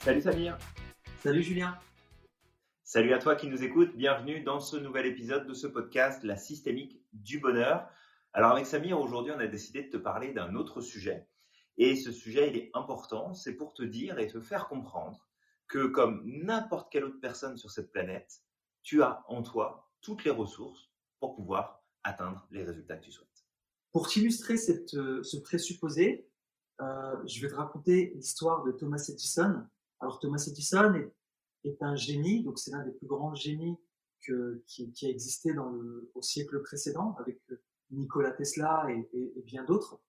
Salut 0.00 0.22
Samir. 0.22 0.56
Salut 1.22 1.42
Julien. 1.42 1.76
Salut 2.84 3.12
à 3.12 3.18
toi 3.18 3.34
qui 3.34 3.48
nous 3.48 3.64
écoutes. 3.64 3.96
Bienvenue 3.96 4.42
dans 4.42 4.60
ce 4.60 4.76
nouvel 4.76 5.06
épisode 5.06 5.46
de 5.46 5.54
ce 5.54 5.66
podcast, 5.66 6.22
La 6.22 6.36
systémique 6.36 7.02
du 7.12 7.40
bonheur. 7.40 7.90
Alors 8.32 8.52
avec 8.52 8.66
Samir, 8.66 9.00
aujourd'hui, 9.00 9.32
on 9.34 9.40
a 9.40 9.48
décidé 9.48 9.82
de 9.82 9.90
te 9.90 9.96
parler 9.96 10.32
d'un 10.32 10.54
autre 10.54 10.80
sujet. 10.80 11.26
Et 11.78 11.96
ce 11.96 12.12
sujet, 12.12 12.48
il 12.48 12.56
est 12.56 12.70
important. 12.74 13.34
C'est 13.34 13.56
pour 13.56 13.74
te 13.74 13.82
dire 13.82 14.20
et 14.20 14.28
te 14.28 14.40
faire 14.40 14.68
comprendre 14.68 15.28
que 15.66 15.86
comme 15.88 16.22
n'importe 16.24 16.92
quelle 16.92 17.04
autre 17.04 17.20
personne 17.20 17.58
sur 17.58 17.70
cette 17.70 17.90
planète, 17.90 18.40
tu 18.84 19.02
as 19.02 19.24
en 19.26 19.42
toi 19.42 19.90
toutes 20.00 20.24
les 20.24 20.30
ressources 20.30 20.92
pour 21.18 21.34
pouvoir 21.34 21.82
atteindre 22.04 22.46
les 22.52 22.62
résultats 22.62 22.96
que 22.96 23.04
tu 23.04 23.12
souhaites. 23.12 23.28
Pour 23.90 24.08
t'illustrer 24.08 24.54
euh, 24.94 25.22
ce 25.24 25.36
présupposé, 25.38 26.30
euh, 26.80 27.16
je 27.26 27.42
vais 27.42 27.48
te 27.48 27.56
raconter 27.56 28.12
l'histoire 28.14 28.62
de 28.62 28.70
Thomas 28.70 29.04
Edison. 29.08 29.66
Alors 30.00 30.18
Thomas 30.20 30.42
Edison 30.46 30.94
est, 31.64 31.82
un 31.82 31.96
génie, 31.96 32.42
donc 32.44 32.58
c'est 32.58 32.70
l'un 32.70 32.84
des 32.84 32.92
plus 32.92 33.06
grands 33.06 33.34
génies 33.34 33.76
qui, 34.20 34.32
a 34.32 35.08
existé 35.08 35.52
dans 35.52 35.70
le, 35.70 36.10
au 36.14 36.22
siècle 36.22 36.60
précédent, 36.62 37.16
avec 37.18 37.40
euh, 37.50 37.60
Nikola 37.90 38.32
Tesla 38.32 38.86
et, 38.90 39.42
bien 39.44 39.64
d'autres. 39.64 40.00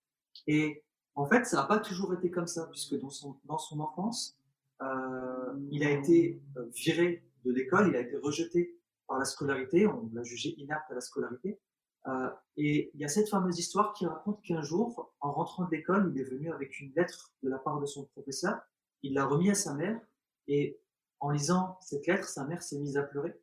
Et 0.48 0.84
en 1.16 1.26
fait, 1.26 1.46
ça 1.46 1.58
n'a 1.58 1.64
pas 1.64 1.80
toujours 1.80 2.14
été 2.14 2.32
comme 2.32 2.48
ça, 2.48 2.68
puisque 2.68 3.00
dans 3.00 3.10
son, 3.10 3.40
dans 3.46 3.58
son 3.58 3.80
enfance, 3.80 4.38
euh, 4.82 5.54
il 5.72 5.84
a 5.84 5.92
été 5.92 6.42
viré 6.74 7.26
de 7.46 7.52
l'école, 7.52 7.90
il 7.90 7.96
a 7.96 8.02
été 8.02 8.18
rejeté 8.18 8.80
par 9.08 9.18
la 9.18 9.26
scolarité, 9.26 9.88
on 9.88 10.10
l'a 10.14 10.24
jugé 10.24 10.56
inapte 10.58 10.92
à 10.92 10.96
la 10.96 11.02
scolarité. 11.02 11.60
Euh, 12.08 12.30
et 12.58 12.92
il 12.94 13.00
y 13.02 13.06
a 13.06 13.08
cette 13.08 13.30
fameuse 13.30 13.60
histoire 13.60 13.94
qui 13.94 14.06
raconte 14.06 14.42
qu'un 14.44 14.62
jour, 14.62 15.14
en 15.20 15.32
rentrant 15.32 15.66
de 15.66 15.72
l'école, 15.72 16.12
il 16.14 16.22
est 16.22 16.26
venu 16.26 16.52
avec 16.52 16.80
une 16.80 16.94
lettre 16.96 17.34
de 17.44 17.50
la 17.50 17.58
part 17.58 17.80
de 17.80 17.86
son 17.86 18.06
professeur. 18.06 18.60
Il 19.04 19.14
l'a 19.14 19.26
remis 19.26 19.50
à 19.50 19.56
sa 19.56 19.74
mère 19.74 20.00
et 20.48 20.80
en 21.20 21.32
lisant 21.32 21.78
cette 21.82 22.08
lettre, 22.08 22.28
sa 22.28 22.46
mère 22.46 22.62
s'est 22.62 22.80
mise 22.80 22.98
à 22.98 23.04
pleurer. 23.04 23.40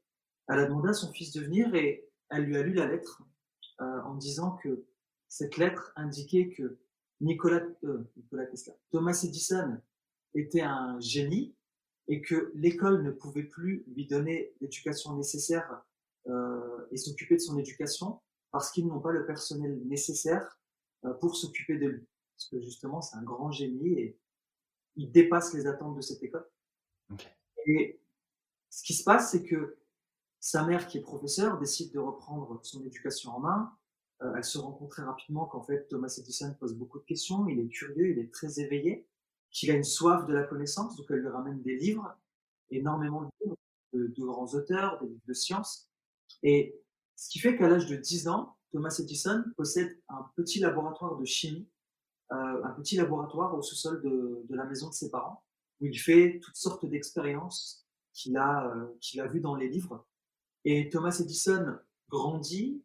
Elle 0.48 0.60
a 0.60 0.66
demandé 0.66 0.90
à 0.90 0.94
son 0.94 1.12
fils 1.12 1.32
de 1.32 1.40
venir 1.42 1.74
et 1.74 2.08
elle 2.30 2.44
lui 2.44 2.56
a 2.56 2.62
lu 2.62 2.72
la 2.72 2.86
lettre 2.86 3.22
euh, 3.80 4.02
en 4.02 4.14
disant 4.14 4.56
que 4.62 4.86
cette 5.28 5.56
lettre 5.56 5.92
indiquait 5.96 6.48
que 6.50 6.78
Nicolas, 7.20 7.62
euh, 7.84 8.04
Thomas 8.90 9.20
Edison 9.24 9.80
était 10.34 10.62
un 10.62 10.98
génie 11.00 11.54
et 12.08 12.20
que 12.20 12.52
l'école 12.54 13.02
ne 13.02 13.10
pouvait 13.10 13.42
plus 13.42 13.84
lui 13.88 14.06
donner 14.06 14.54
l'éducation 14.60 15.16
nécessaire 15.16 15.82
euh, 16.28 16.86
et 16.90 16.96
s'occuper 16.96 17.36
de 17.36 17.40
son 17.40 17.58
éducation 17.58 18.20
parce 18.52 18.70
qu'ils 18.70 18.86
n'ont 18.86 19.00
pas 19.00 19.12
le 19.12 19.26
personnel 19.26 19.80
nécessaire 19.86 20.60
euh, 21.04 21.12
pour 21.14 21.36
s'occuper 21.36 21.78
de 21.78 21.86
lui. 21.86 22.06
Parce 22.36 22.48
que 22.50 22.60
justement, 22.60 23.00
c'est 23.00 23.16
un 23.16 23.22
grand 23.22 23.50
génie 23.50 23.92
et 23.94 24.18
il 24.96 25.10
dépasse 25.10 25.54
les 25.54 25.66
attentes 25.66 25.96
de 25.96 26.00
cette 26.00 26.22
école. 26.22 26.48
Et 27.66 28.00
ce 28.70 28.82
qui 28.82 28.94
se 28.94 29.04
passe, 29.04 29.30
c'est 29.30 29.42
que 29.42 29.78
sa 30.40 30.64
mère, 30.64 30.86
qui 30.86 30.98
est 30.98 31.02
professeure, 31.02 31.58
décide 31.58 31.92
de 31.92 31.98
reprendre 31.98 32.60
son 32.62 32.84
éducation 32.84 33.32
en 33.32 33.40
main. 33.40 33.76
Euh, 34.22 34.34
elle 34.36 34.44
se 34.44 34.58
rend 34.58 34.72
compte 34.72 34.90
très 34.90 35.02
rapidement 35.02 35.46
qu'en 35.46 35.62
fait, 35.62 35.88
Thomas 35.88 36.14
Edison 36.18 36.54
pose 36.58 36.74
beaucoup 36.74 36.98
de 36.98 37.04
questions, 37.04 37.48
il 37.48 37.60
est 37.60 37.68
curieux, 37.68 38.10
il 38.10 38.18
est 38.18 38.32
très 38.32 38.60
éveillé, 38.60 39.06
qu'il 39.50 39.70
a 39.70 39.74
une 39.74 39.84
soif 39.84 40.24
de 40.26 40.32
la 40.32 40.44
connaissance, 40.44 40.96
donc 40.96 41.06
elle 41.10 41.18
lui 41.18 41.28
ramène 41.28 41.60
des 41.62 41.76
livres, 41.76 42.16
énormément 42.70 43.22
de 43.22 43.28
livres, 43.42 43.56
de, 43.92 44.06
de 44.06 44.24
grands 44.24 44.54
auteurs, 44.54 45.00
des 45.00 45.08
livres 45.08 45.26
de 45.26 45.34
sciences. 45.34 45.90
Et 46.42 46.80
ce 47.16 47.28
qui 47.30 47.38
fait 47.38 47.56
qu'à 47.56 47.68
l'âge 47.68 47.86
de 47.86 47.96
10 47.96 48.28
ans, 48.28 48.56
Thomas 48.70 48.94
Edison 48.98 49.44
possède 49.56 49.98
un 50.08 50.30
petit 50.34 50.60
laboratoire 50.60 51.16
de 51.16 51.24
chimie, 51.24 51.68
euh, 52.32 52.64
un 52.64 52.70
petit 52.70 52.96
laboratoire 52.96 53.54
au 53.56 53.62
sous-sol 53.62 54.02
de, 54.02 54.44
la 54.50 54.64
maison 54.64 54.88
de 54.88 54.94
ses 54.94 55.10
parents, 55.10 55.44
où 55.80 55.86
il 55.86 55.98
fait 55.98 56.40
toutes 56.42 56.56
sortes 56.56 56.86
d'expériences 56.86 57.86
qu'il 58.12 58.36
a, 58.36 58.68
euh, 58.74 58.86
qu'il 59.00 59.20
a 59.20 59.26
vues 59.26 59.40
dans 59.40 59.54
les 59.54 59.68
livres. 59.68 60.06
Et 60.64 60.88
Thomas 60.88 61.16
Edison 61.20 61.78
grandit, 62.08 62.82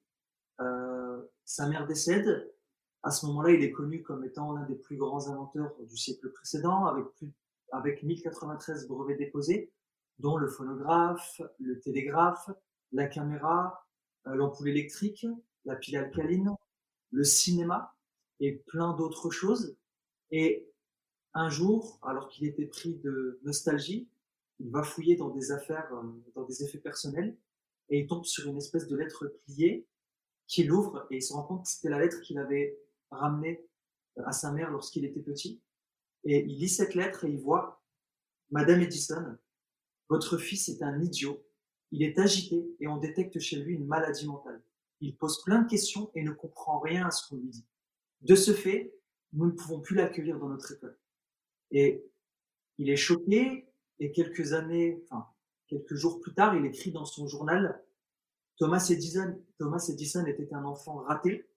euh, 0.60 1.22
sa 1.46 1.68
mère 1.68 1.88
décède. 1.88 2.54
À 3.04 3.12
ce 3.12 3.26
moment-là, 3.26 3.52
il 3.52 3.64
est 3.64 3.72
connu 3.72 4.04
comme 4.04 4.24
étant 4.24 4.54
l'un 4.54 4.66
des 4.66 4.76
plus 4.76 4.98
grands 4.98 5.28
inventeurs 5.28 5.74
du 5.80 5.98
siècle 5.98 6.32
précédent, 6.32 6.86
avec, 6.86 7.06
plus, 7.16 7.32
avec 7.72 8.04
1093 8.04 8.88
brevets 8.88 9.18
déposés, 9.18 9.72
dont 10.20 10.38
le 10.38 10.48
phonographe, 10.48 11.42
le 11.60 11.80
télégraphe, 11.80 12.50
la 12.92 13.08
caméra, 13.08 13.88
euh, 14.28 14.36
l'ampoule 14.36 14.70
électrique, 14.70 15.26
la 15.66 15.76
pile 15.76 15.98
alcaline, 15.98 16.56
le 17.12 17.24
cinéma 17.24 17.96
et 18.42 18.58
plein 18.68 18.94
d'autres 18.94 19.30
choses. 19.30 19.78
Et 20.32 20.70
un 21.34 21.50
jour, 21.50 21.98
alors 22.02 22.28
qu'il 22.28 22.46
était 22.46 22.66
pris 22.66 22.96
de 22.96 23.40
nostalgie, 23.44 24.10
il 24.60 24.70
va 24.70 24.84
fouiller 24.84 25.16
dans 25.16 25.30
des 25.30 25.54
affaires, 25.54 25.90
euh, 25.94 26.04
dans 26.36 26.44
des 26.44 26.64
effets 26.64 26.78
personnels, 26.78 27.38
et 27.88 28.00
il 28.00 28.08
tombe 28.08 28.26
sur 28.26 28.48
une 28.48 28.58
espèce 28.58 28.88
de 28.88 28.98
lettre 28.98 29.28
pliée 29.46 29.88
qu'il 30.48 30.72
ouvre 30.72 31.08
et 31.10 31.18
il 31.18 31.22
se 31.22 31.32
rend 31.32 31.44
compte 31.44 31.64
que 31.64 31.70
c'était 31.70 31.90
la 31.90 32.00
lettre 32.00 32.20
qu'il 32.20 32.38
avait 32.38 32.78
ramenée 33.10 33.66
euh, 34.18 34.24
à 34.26 34.34
sa 34.34 34.52
mère 34.52 34.70
lorsqu'il 34.70 35.06
était 35.06 35.22
petit. 35.22 35.62
Et 36.26 36.44
il 36.44 36.60
lit 36.60 36.70
cette 36.70 36.96
lettre 36.96 37.24
et 37.24 37.30
il 37.30 37.40
voit 37.40 37.82
Madame 38.50 38.82
Edison, 38.82 39.38
votre 40.10 40.38
fils 40.38 40.68
est 40.68 40.84
un 40.84 41.02
idiot 41.02 41.42
il 41.92 42.04
est 42.04 42.18
agité 42.18 42.74
et 42.80 42.88
on 42.88 42.98
détecte 42.98 43.40
chez 43.40 43.58
lui 43.58 43.76
une 43.76 43.86
maladie 43.86 44.26
mentale. 44.26 44.62
Il 45.02 45.16
pose 45.16 45.44
plein 45.44 45.62
de 45.62 45.70
questions 45.70 46.10
et 46.16 46.24
ne 46.24 46.32
comprend 46.32 46.80
rien 46.80 47.08
à 47.08 47.12
ce 47.12 47.28
qu'on 47.28 47.38
lui 47.38 47.50
dit. 47.50 47.66
De 48.22 48.36
ce 48.36 48.54
fait, 48.54 48.94
nous 49.34 49.48
ne 49.48 49.52
pouvons 49.52 49.80
plus 49.80 49.96
l'accueillir 49.96 50.40
dans 50.40 50.50
notre 50.50 50.72
école. 50.74 50.98
Et 51.72 52.04
il 52.78 52.90
est 52.90 52.98
choqué 52.98 53.68
et 54.00 54.12
quelques 54.12 54.54
années, 54.54 55.04
enfin, 55.10 55.28
quelques 55.68 55.96
jours 55.96 56.20
plus 56.20 56.34
tard, 56.34 56.56
il 56.56 56.66
écrit 56.66 56.92
dans 56.92 57.06
son 57.06 57.28
journal 57.28 57.84
Thomas 58.58 58.86
Edison, 58.90 59.40
Thomas 59.58 59.86
Edison 59.90 60.26
était 60.26 60.54
un 60.54 60.66
enfant 60.66 60.98
raté, 60.98 61.48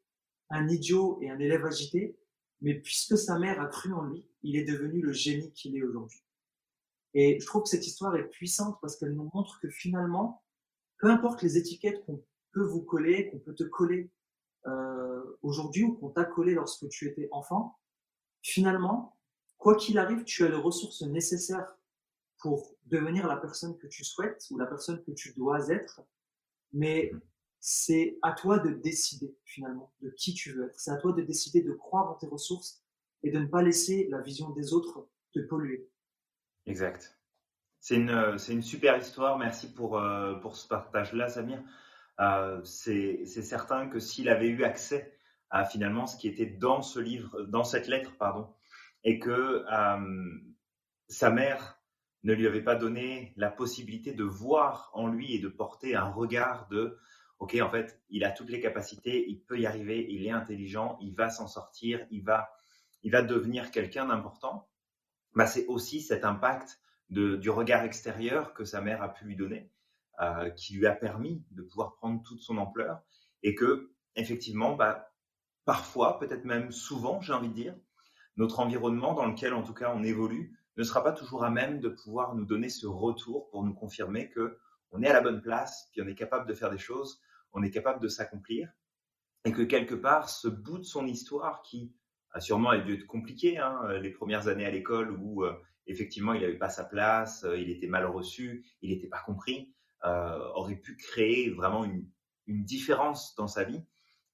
un 0.51 0.69
idiot 0.69 1.19
et 1.21 1.31
un 1.31 1.39
élève 1.39 1.65
agité, 1.67 2.17
mais 2.61 2.75
puisque 2.75 3.19
sa 3.19 3.39
mère 3.39 3.61
a 3.61 3.67
cru 3.67 3.93
en 3.93 4.05
lui, 4.05 4.25
il 4.43 4.57
est 4.57 4.65
devenu 4.65 5.03
le 5.03 5.13
génie 5.13 5.53
qu'il 5.53 5.77
est 5.77 5.83
aujourd'hui. 5.83 6.23
Et 7.13 7.39
je 7.39 7.47
trouve 7.47 7.63
que 7.65 7.69
cette 7.69 7.87
histoire 7.87 8.17
est 8.17 8.29
puissante 8.29 8.79
parce 8.81 8.97
qu'elle 8.97 9.13
nous 9.13 9.31
montre 9.35 9.61
que 9.61 9.69
finalement, 9.69 10.43
peu 10.99 11.11
importe 11.11 11.43
les 11.43 11.59
étiquettes 11.59 12.05
qu'on 12.05 12.25
peut 12.53 12.65
vous 12.65 12.83
coller, 12.83 13.31
qu'on 13.31 13.39
peut 13.39 13.55
te 13.55 13.65
coller 13.65 14.11
euh, 14.67 15.23
aujourd'hui 15.45 15.85
ou 15.85 15.95
qu'on 15.95 16.11
t'a 16.11 16.25
collé 16.25 16.55
lorsque 16.55 16.89
tu 16.89 17.07
étais 17.07 17.29
enfant, 17.31 17.79
finalement, 18.43 19.17
quoi 19.59 19.77
qu'il 19.77 19.99
arrive, 19.99 20.25
tu 20.25 20.45
as 20.45 20.49
les 20.49 20.57
ressources 20.57 21.03
nécessaires 21.03 21.77
pour 22.39 22.77
devenir 22.87 23.27
la 23.27 23.37
personne 23.37 23.79
que 23.79 23.87
tu 23.87 24.05
souhaites 24.05 24.47
ou 24.51 24.59
la 24.59 24.67
personne 24.67 25.03
que 25.05 25.13
tu 25.13 25.33
dois 25.35 25.69
être. 25.69 26.03
Mais 26.73 27.13
c'est 27.61 28.19
à 28.23 28.33
toi 28.33 28.59
de 28.59 28.71
décider 28.71 29.35
finalement 29.45 29.93
de 30.01 30.11
qui 30.11 30.35
tu 30.35 30.53
veux 30.53 30.67
être. 30.67 30.79
C'est 30.79 30.91
à 30.91 30.97
toi 30.97 31.13
de 31.13 31.23
décider 31.23 31.63
de 31.63 31.73
croire 31.73 32.11
en 32.11 32.15
tes 32.15 32.27
ressources 32.27 32.83
et 33.23 33.31
de 33.31 33.39
ne 33.39 33.47
pas 33.47 33.63
laisser 33.63 34.09
la 34.11 34.21
vision 34.21 34.51
des 34.51 34.75
autres 34.75 35.09
te 35.33 35.41
polluer. 35.41 35.89
Exact. 36.67 37.19
C'est 37.81 37.97
une, 37.97 38.11
euh, 38.11 38.37
une 38.37 38.63
super 38.63 38.99
histoire. 38.99 39.39
Merci 39.39 39.73
pour, 39.73 39.99
euh, 39.99 40.35
pour 40.37 40.57
ce 40.57 40.67
partage-là, 40.69 41.29
Samir. 41.29 41.63
Euh, 42.21 42.63
c'est 42.65 43.25
certain 43.27 43.89
que 43.89 43.99
s'il 43.99 44.29
avait 44.29 44.49
eu 44.49 44.65
accès 44.65 45.14
à 45.55 45.65
finalement 45.65 46.09
ce 46.09 46.17
qui 46.17 46.27
était 46.27 46.47
dans 46.47 46.83
ce 46.83 46.99
livre, 46.99 47.43
dans 47.43 47.63
cette 47.63 47.87
lettre, 47.87 48.17
pardon, 48.19 48.53
et 49.05 49.21
que 49.21 49.65
sa 51.09 51.31
mère 51.31 51.79
ne 52.25 52.35
lui 52.35 52.49
avait 52.49 52.65
pas 52.65 52.75
donné 52.75 53.33
la 53.37 53.51
possibilité 53.51 54.13
de 54.13 54.25
voir 54.25 54.91
en 54.95 55.07
lui 55.07 55.33
et 55.33 55.39
de 55.39 55.47
porter 55.47 55.95
un 55.95 56.09
regard 56.09 56.67
de 56.69 56.99
OK, 57.39 57.57
en 57.61 57.71
fait, 57.71 58.03
il 58.09 58.25
a 58.25 58.33
toutes 58.33 58.51
les 58.51 58.61
capacités, 58.61 59.29
il 59.29 59.41
peut 59.43 59.61
y 59.61 59.67
arriver, 59.67 60.05
il 60.11 60.27
est 60.27 60.31
intelligent, 60.31 60.99
il 61.01 61.15
va 61.15 61.31
s'en 61.31 61.47
sortir, 61.47 62.05
il 62.11 62.25
va, 62.25 62.51
il 63.05 63.13
va 63.13 63.23
devenir 63.23 63.71
quelqu'un 63.71 64.07
d'important. 64.07 64.69
Bah, 65.35 65.47
c'est 65.47 65.67
aussi 65.67 66.01
cet 66.01 66.25
impact 66.25 66.81
de, 67.11 67.37
du 67.37 67.51
regard 67.51 67.85
extérieur 67.85 68.55
que 68.55 68.65
sa 68.65 68.81
mère 68.81 69.03
a 69.03 69.13
pu 69.13 69.25
lui 69.25 69.37
donner, 69.37 69.71
euh, 70.21 70.51
qui 70.51 70.75
lui 70.75 70.87
a 70.87 70.95
permis 70.95 71.45
de 71.53 71.63
pouvoir 71.63 71.95
prendre 71.95 72.23
toute 72.23 72.41
son 72.41 72.57
ampleur, 72.59 73.03
et 73.43 73.55
que 73.55 73.93
effectivement, 74.17 74.75
bah, 74.75 75.14
parfois, 75.65 76.19
peut-être 76.19 76.45
même 76.45 76.71
souvent, 76.71 77.21
j'ai 77.21 77.33
envie 77.33 77.49
de 77.49 77.55
dire, 77.55 77.77
notre 78.37 78.61
environnement 78.61 79.15
dans 79.15 79.27
lequel, 79.27 79.55
en 79.55 79.63
tout 79.63 79.75
cas, 79.75 79.93
on 79.95 80.03
évolue, 80.03 80.59
ne 80.77 80.83
sera 80.83 81.05
pas 81.05 81.13
toujours 81.13 81.45
à 81.45 81.51
même 81.51 81.81
de 81.81 81.89
pouvoir 81.89 82.35
nous 82.35 82.45
donner 82.45 82.69
ce 82.69 82.87
retour 82.87 83.49
pour 83.51 83.63
nous 83.63 83.75
confirmer 83.75 84.29
que 84.31 84.59
on 84.91 85.03
est 85.03 85.09
à 85.09 85.13
la 85.13 85.21
bonne 85.21 85.43
place, 85.43 85.89
puis 85.93 86.03
on 86.03 86.07
est 86.07 86.15
capable 86.15 86.49
de 86.49 86.55
faire 86.55 86.71
des 86.71 86.79
choses, 86.79 87.21
on 87.53 87.63
est 87.63 87.71
capable 87.71 88.01
de 88.01 88.09
s'accomplir, 88.09 88.69
et 89.45 89.53
que 89.53 89.63
quelque 89.63 89.95
part, 89.95 90.29
ce 90.29 90.49
bout 90.49 90.79
de 90.79 90.85
son 90.85 91.07
histoire 91.07 91.63
qui 91.63 91.93
a 92.35 92.41
sûrement 92.41 92.71
a 92.71 92.79
dû 92.79 92.95
être 92.95 93.07
compliqué, 93.07 93.59
hein, 93.59 93.81
euh, 93.85 93.99
les 94.01 94.11
premières 94.11 94.49
années 94.49 94.67
à 94.67 94.71
l'école 94.71 95.13
où 95.13 95.45
euh, 95.45 95.55
effectivement 95.87 96.35
il 96.35 96.41
n'avait 96.41 96.59
pas 96.59 96.69
sa 96.69 96.85
place, 96.85 97.45
euh, 97.45 97.59
il 97.59 97.71
était 97.71 97.87
mal 97.87 98.07
reçu, 98.07 98.67
il 98.83 98.91
n'était 98.91 99.09
pas 99.09 99.21
compris, 99.21 99.73
aurait 100.03 100.77
pu 100.77 100.97
créer 100.97 101.49
vraiment 101.49 101.83
une, 101.85 102.07
différence 102.47 103.35
dans 103.37 103.49
sa 103.49 103.65
vie 103.65 103.83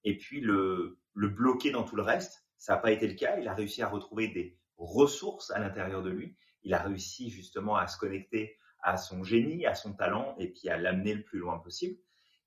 et 0.04 0.16
puis 0.16 0.40
le, 0.40 0.98
bloquer 1.14 1.70
dans 1.70 1.84
tout 1.84 1.96
le 1.96 2.02
reste. 2.02 2.44
Ça 2.58 2.74
n'a 2.74 2.78
pas 2.80 2.92
été 2.92 3.06
le 3.06 3.14
cas. 3.14 3.38
Il 3.38 3.48
a 3.48 3.54
réussi 3.54 3.82
à 3.82 3.88
retrouver 3.88 4.28
des 4.28 4.58
ressources 4.76 5.50
à 5.50 5.58
l'intérieur 5.58 6.02
de 6.02 6.10
lui 6.10 6.36
il 6.62 6.74
a 6.74 6.82
réussi 6.82 7.30
justement 7.30 7.76
à 7.76 7.86
se 7.86 7.98
connecter 7.98 8.56
à 8.82 8.96
son 8.96 9.22
génie, 9.24 9.66
à 9.66 9.74
son 9.74 9.94
talent, 9.94 10.34
et 10.38 10.50
puis 10.50 10.68
à 10.68 10.78
l'amener 10.78 11.14
le 11.14 11.22
plus 11.22 11.38
loin 11.38 11.58
possible. 11.58 11.98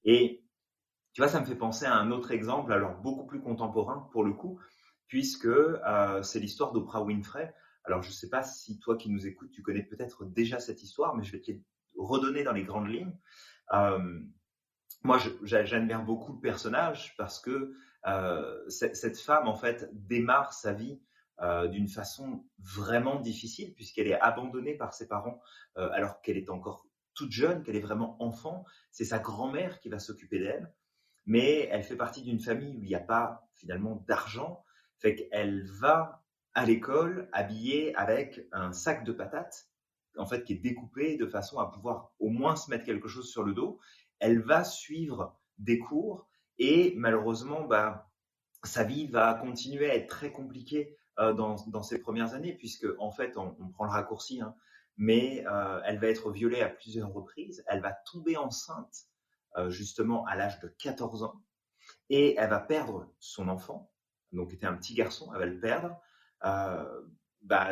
Et 0.04 0.44
tu 1.14 1.22
vois, 1.22 1.30
ça 1.30 1.40
me 1.40 1.46
fait 1.46 1.56
penser 1.56 1.86
à 1.86 1.96
un 1.96 2.12
autre 2.12 2.32
exemple, 2.32 2.74
alors 2.74 3.00
beaucoup 3.02 3.26
plus 3.26 3.42
contemporain 3.42 4.10
pour 4.12 4.24
le 4.24 4.34
coup, 4.34 4.60
puisque 5.08 5.46
euh, 5.46 6.24
c'est 6.24 6.40
l'histoire 6.40 6.72
d'Oprah 6.72 7.04
Winfrey. 7.04 7.54
Alors, 7.86 8.02
je 8.02 8.10
ne 8.10 8.14
sais 8.14 8.30
pas 8.30 8.44
si 8.44 8.80
toi 8.80 8.98
qui 8.98 9.10
nous 9.10 9.28
écoutes, 9.28 9.52
tu 9.52 9.62
connais 9.62 9.84
peut-être 9.84 10.26
déjà 10.26 10.60
cette 10.60 10.82
histoire, 10.82 11.16
mais 11.16 11.24
je 11.24 11.34
vais 11.34 11.42
te 11.42 11.52
redonner 11.96 12.44
dans 12.44 12.54
les 12.54 12.64
grandes 12.64 12.88
lignes. 12.88 13.16
Euh, 13.74 14.20
moi, 15.04 15.20
j'admire 15.44 16.04
beaucoup 16.04 16.34
le 16.34 16.40
personnage 16.40 17.16
parce 17.18 17.40
que 17.40 17.74
euh, 18.08 18.70
cette 18.70 19.20
femme, 19.20 19.48
en 19.48 19.56
fait, 19.56 19.90
démarre 19.92 20.54
sa 20.54 20.74
vie 20.74 21.02
euh, 21.42 21.68
d'une 21.68 21.88
façon 21.88 22.46
vraiment 22.60 23.20
difficile 23.20 23.74
puisqu'elle 23.76 24.08
est 24.08 24.20
abandonnée 24.20 24.76
par 24.76 24.94
ses 24.94 25.08
parents 25.08 25.42
euh, 25.78 25.90
alors 25.92 26.22
qu'elle 26.22 26.38
est 26.38 26.50
encore 26.50 26.88
toute 27.16 27.32
jeune, 27.32 27.64
qu'elle 27.64 27.76
est 27.76 27.82
vraiment 27.82 28.22
enfant. 28.24 28.66
C'est 28.92 29.06
sa 29.06 29.20
grand-mère 29.20 29.80
qui 29.80 29.90
va 29.90 30.00
s'occuper 30.00 30.40
d'elle, 30.40 30.74
mais 31.26 31.68
elle 31.72 31.84
fait 31.84 31.98
partie 31.98 32.22
d'une 32.22 32.40
famille 32.40 32.78
où 32.78 32.84
il 32.84 32.88
n'y 32.88 32.96
a 32.96 33.00
pas 33.00 33.48
finalement 33.56 34.04
d'argent, 34.08 34.64
fait 35.00 35.16
qu'elle 35.16 35.66
va 35.66 36.24
à 36.54 36.66
l'école 36.66 37.30
habillée 37.34 37.96
avec 37.96 38.48
un 38.52 38.72
sac 38.72 39.04
de 39.04 39.12
patates 39.12 39.68
en 40.18 40.26
fait 40.26 40.44
qui 40.44 40.54
est 40.54 40.58
découpé 40.58 41.18
de 41.18 41.26
façon 41.26 41.60
à 41.60 41.72
pouvoir 41.72 42.12
au 42.20 42.30
moins 42.30 42.56
se 42.56 42.70
mettre 42.70 42.86
quelque 42.86 43.08
chose 43.08 43.30
sur 43.32 43.44
le 43.44 43.54
dos. 43.54 43.80
Elle 44.20 44.42
va 44.42 44.64
suivre 44.64 45.40
des 45.58 45.80
cours 45.80 46.28
et 46.58 46.94
malheureusement, 46.98 47.64
bah, 47.64 48.10
sa 48.64 48.84
vie 48.84 49.08
va 49.08 49.34
continuer 49.34 49.90
à 49.90 49.96
être 49.96 50.08
très 50.08 50.32
compliquée 50.32 50.98
euh, 51.20 51.34
dans, 51.34 51.84
ses 51.84 52.00
premières 52.00 52.34
années, 52.34 52.54
puisque 52.54 52.88
en 52.98 53.12
fait, 53.12 53.38
on, 53.38 53.54
prend 53.70 53.86
le 53.86 53.92
raccourci, 53.92 54.42
hein, 54.42 54.56
mais 54.98 55.46
euh, 55.48 55.80
elle 55.86 56.00
va 56.00 56.08
être 56.08 56.32
violée 56.32 56.62
à 56.62 56.70
plusieurs 56.70 57.12
reprises, 57.12 57.64
elle 57.68 57.82
va 57.82 57.94
tomber 58.12 58.38
enceinte 58.38 59.08
euh, 59.58 59.70
justement 59.70 60.26
à 60.26 60.36
l'âge 60.36 60.60
de 60.60 60.68
14 60.68 61.24
ans, 61.24 61.44
et 62.10 62.36
elle 62.38 62.50
va 62.50 62.60
perdre 62.60 63.14
son 63.20 63.48
enfant, 63.48 63.92
donc 64.32 64.54
était 64.54 64.66
un 64.66 64.76
petit 64.76 64.96
garçon, 64.96 65.32
elle 65.34 65.40
va 65.40 65.46
le 65.46 65.60
perdre, 65.60 66.00
bah, 67.42 67.70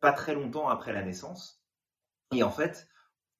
pas 0.00 0.12
très 0.12 0.34
longtemps 0.34 0.68
après 0.68 0.92
la 0.92 1.02
naissance. 1.02 1.62
Et 2.32 2.42
en 2.42 2.50
fait, 2.50 2.88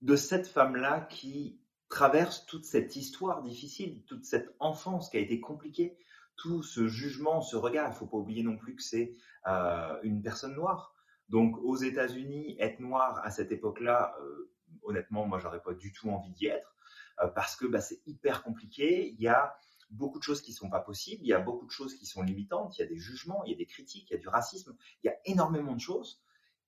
de 0.02 0.14
cette 0.14 0.46
femme-là 0.46 1.00
qui 1.10 1.60
traverse 1.94 2.44
toute 2.46 2.64
cette 2.64 2.96
histoire 2.96 3.40
difficile, 3.40 4.02
toute 4.02 4.24
cette 4.24 4.52
enfance 4.58 5.08
qui 5.08 5.16
a 5.16 5.20
été 5.20 5.40
compliquée, 5.40 5.96
tout 6.34 6.64
ce 6.64 6.88
jugement, 6.88 7.40
ce 7.40 7.54
regard. 7.54 7.86
Il 7.86 7.90
ne 7.90 7.94
faut 7.94 8.08
pas 8.08 8.16
oublier 8.16 8.42
non 8.42 8.56
plus 8.56 8.74
que 8.74 8.82
c'est 8.82 9.14
euh, 9.46 9.96
une 10.02 10.20
personne 10.20 10.56
noire. 10.56 10.92
Donc 11.28 11.56
aux 11.58 11.76
États-Unis, 11.76 12.56
être 12.58 12.80
noir 12.80 13.20
à 13.22 13.30
cette 13.30 13.52
époque-là, 13.52 14.16
euh, 14.20 14.50
honnêtement, 14.82 15.24
moi, 15.24 15.38
j'aurais 15.38 15.62
pas 15.62 15.72
du 15.72 15.92
tout 15.92 16.10
envie 16.10 16.32
d'y 16.32 16.46
être 16.46 16.74
euh, 17.22 17.28
parce 17.28 17.54
que 17.54 17.64
bah, 17.64 17.80
c'est 17.80 18.02
hyper 18.06 18.42
compliqué. 18.42 19.10
Il 19.10 19.20
y 19.20 19.28
a 19.28 19.54
beaucoup 19.88 20.18
de 20.18 20.24
choses 20.24 20.42
qui 20.42 20.52
sont 20.52 20.68
pas 20.68 20.80
possibles. 20.80 21.22
Il 21.22 21.28
y 21.28 21.32
a 21.32 21.38
beaucoup 21.38 21.66
de 21.66 21.70
choses 21.70 21.94
qui 21.94 22.06
sont 22.06 22.22
limitantes. 22.22 22.76
Il 22.76 22.80
y 22.80 22.84
a 22.84 22.88
des 22.88 22.98
jugements, 22.98 23.44
il 23.44 23.52
y 23.52 23.54
a 23.54 23.58
des 23.58 23.66
critiques, 23.66 24.10
il 24.10 24.14
y 24.14 24.16
a 24.16 24.20
du 24.20 24.28
racisme. 24.28 24.76
Il 25.04 25.06
y 25.06 25.10
a 25.10 25.16
énormément 25.26 25.76
de 25.76 25.80
choses. 25.80 26.20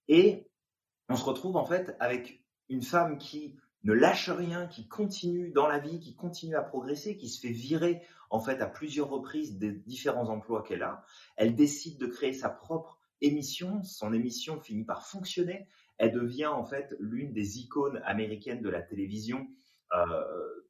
Et 0.06 0.48
on 1.08 1.16
se 1.16 1.24
retrouve 1.24 1.56
en 1.56 1.64
fait 1.66 1.96
avec 1.98 2.44
une 2.68 2.82
femme 2.82 3.18
qui 3.18 3.56
ne 3.86 3.92
lâche 3.92 4.30
rien, 4.30 4.66
qui 4.66 4.88
continue 4.88 5.52
dans 5.52 5.68
la 5.68 5.78
vie, 5.78 6.00
qui 6.00 6.16
continue 6.16 6.56
à 6.56 6.62
progresser, 6.62 7.16
qui 7.16 7.28
se 7.28 7.40
fait 7.40 7.52
virer 7.52 8.02
en 8.30 8.40
fait 8.40 8.60
à 8.60 8.66
plusieurs 8.66 9.08
reprises 9.08 9.58
des 9.58 9.70
différents 9.70 10.28
emplois 10.28 10.64
qu'elle 10.64 10.82
a. 10.82 11.04
Elle 11.36 11.54
décide 11.54 11.96
de 11.98 12.06
créer 12.06 12.32
sa 12.32 12.48
propre 12.48 12.98
émission. 13.20 13.84
Son 13.84 14.12
émission 14.12 14.60
finit 14.60 14.84
par 14.84 15.06
fonctionner. 15.06 15.68
Elle 15.98 16.10
devient 16.12 16.46
en 16.46 16.64
fait 16.64 16.96
l'une 16.98 17.32
des 17.32 17.60
icônes 17.60 18.02
américaines 18.04 18.60
de 18.60 18.68
la 18.68 18.82
télévision 18.82 19.46
euh, 19.94 20.04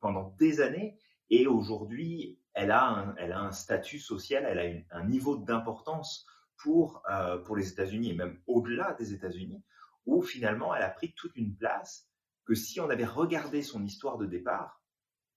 pendant 0.00 0.34
des 0.38 0.60
années. 0.60 0.98
Et 1.30 1.46
aujourd'hui, 1.46 2.38
elle 2.52 2.70
a 2.70 2.86
un, 2.86 3.14
elle 3.16 3.32
a 3.32 3.40
un 3.40 3.52
statut 3.52 3.98
social, 3.98 4.44
elle 4.46 4.84
a 4.90 4.96
un 4.98 5.06
niveau 5.06 5.38
d'importance 5.38 6.26
pour, 6.58 7.02
euh, 7.10 7.38
pour 7.38 7.56
les 7.56 7.70
États-Unis 7.70 8.10
et 8.10 8.14
même 8.14 8.38
au-delà 8.46 8.92
des 8.92 9.14
États-Unis, 9.14 9.62
où 10.04 10.20
finalement 10.20 10.74
elle 10.74 10.82
a 10.82 10.90
pris 10.90 11.14
toute 11.14 11.34
une 11.36 11.56
place 11.56 12.10
que 12.46 12.54
si 12.54 12.80
on 12.80 12.88
avait 12.88 13.04
regardé 13.04 13.62
son 13.62 13.84
histoire 13.84 14.16
de 14.16 14.26
départ, 14.26 14.82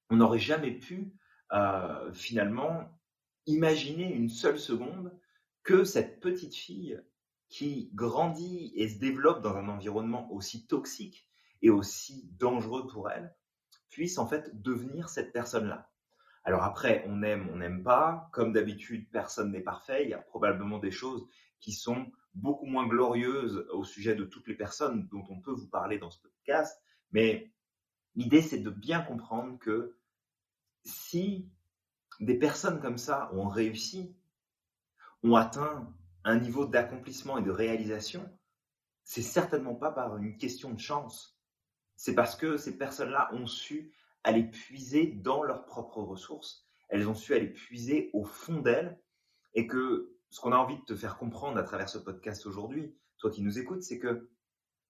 on 0.10 0.18
n'aurait 0.18 0.40
jamais 0.40 0.72
pu 0.72 1.14
euh, 1.52 2.14
finalement 2.14 2.90
imaginer 3.46 4.14
une 4.14 4.30
seule 4.30 4.60
seconde 4.60 5.12
que 5.64 5.84
cette 5.84 6.20
petite 6.22 6.56
fille 6.56 7.02
qui 7.50 7.90
grandit 7.94 8.72
et 8.76 8.88
se 8.88 9.00
développe 9.00 9.42
dans 9.42 9.56
un 9.56 9.68
environnement 9.68 10.32
aussi 10.32 10.68
toxique 10.68 11.28
et 11.62 11.70
aussi 11.70 12.30
dangereux 12.38 12.88
pour 12.88 13.10
elle 13.10 13.36
puisse 13.90 14.18
en 14.20 14.28
fait 14.28 14.62
devenir 14.62 15.10
cette 15.10 15.34
personne-là. 15.34 15.90
Alors 16.44 16.64
après, 16.64 17.04
on 17.08 17.22
aime, 17.24 17.50
on 17.52 17.58
n'aime 17.58 17.84
pas. 17.84 18.30
Comme 18.32 18.54
d'habitude, 18.54 19.10
personne 19.12 19.52
n'est 19.52 19.62
parfait. 19.62 20.04
Il 20.04 20.10
y 20.10 20.14
a 20.14 20.20
probablement 20.20 20.80
des 20.80 20.92
choses 20.92 21.28
qui 21.60 21.74
sont 21.74 22.12
beaucoup 22.34 22.66
moins 22.66 22.88
glorieuses 22.88 23.66
au 23.72 23.84
sujet 23.84 24.16
de 24.16 24.24
toutes 24.24 24.48
les 24.48 24.56
personnes 24.56 25.08
dont 25.10 25.24
on 25.30 25.42
peut 25.42 25.52
vous 25.52 25.68
parler 25.68 25.98
dans 25.98 26.12
ce 26.12 26.22
podcast. 26.22 26.82
Mais 27.12 27.52
l'idée, 28.16 28.42
c'est 28.42 28.60
de 28.60 28.70
bien 28.70 29.02
comprendre 29.02 29.58
que 29.60 29.98
si 30.84 31.50
des 32.20 32.38
personnes 32.38 32.82
comme 32.82 32.98
ça 32.98 33.30
ont 33.34 33.48
réussi, 33.48 34.16
ont 35.24 35.36
atteint 35.36 35.94
un 36.24 36.40
niveau 36.40 36.66
d'accomplissement 36.66 37.38
et 37.38 37.44
de 37.44 37.52
réalisation, 37.52 38.30
c'est 39.04 39.22
certainement 39.22 39.76
pas 39.76 39.92
par 39.92 40.18
une 40.18 40.38
question 40.38 40.72
de 40.72 40.80
chance. 40.80 41.40
C'est 41.96 42.16
parce 42.16 42.36
que 42.36 42.58
ces 42.58 42.78
personnes-là 42.78 43.30
ont 43.34 43.48
su 43.48 43.94
aller 44.24 44.44
puiser 44.44 45.08
dans 45.08 45.44
leurs 45.44 45.66
propres 45.66 46.02
ressources, 46.02 46.68
elles 46.90 47.08
ont 47.08 47.16
su 47.16 47.34
aller 47.34 47.52
puiser 47.52 48.10
au 48.14 48.24
fond 48.24 48.60
d'elles, 48.62 49.00
et 49.54 49.66
que 49.66 50.16
ce 50.30 50.40
qu'on 50.40 50.52
a 50.52 50.58
envie 50.58 50.78
de 50.78 50.86
te 50.86 50.96
faire 50.96 51.18
comprendre 51.18 51.58
à 51.58 51.64
travers 51.64 51.90
ce 51.90 51.98
podcast 51.98 52.46
aujourd'hui, 52.46 52.96
toi 53.18 53.32
qui 53.32 53.42
nous 53.42 53.60
écoutes, 53.60 53.82
c'est 53.82 54.00
que 54.00 54.30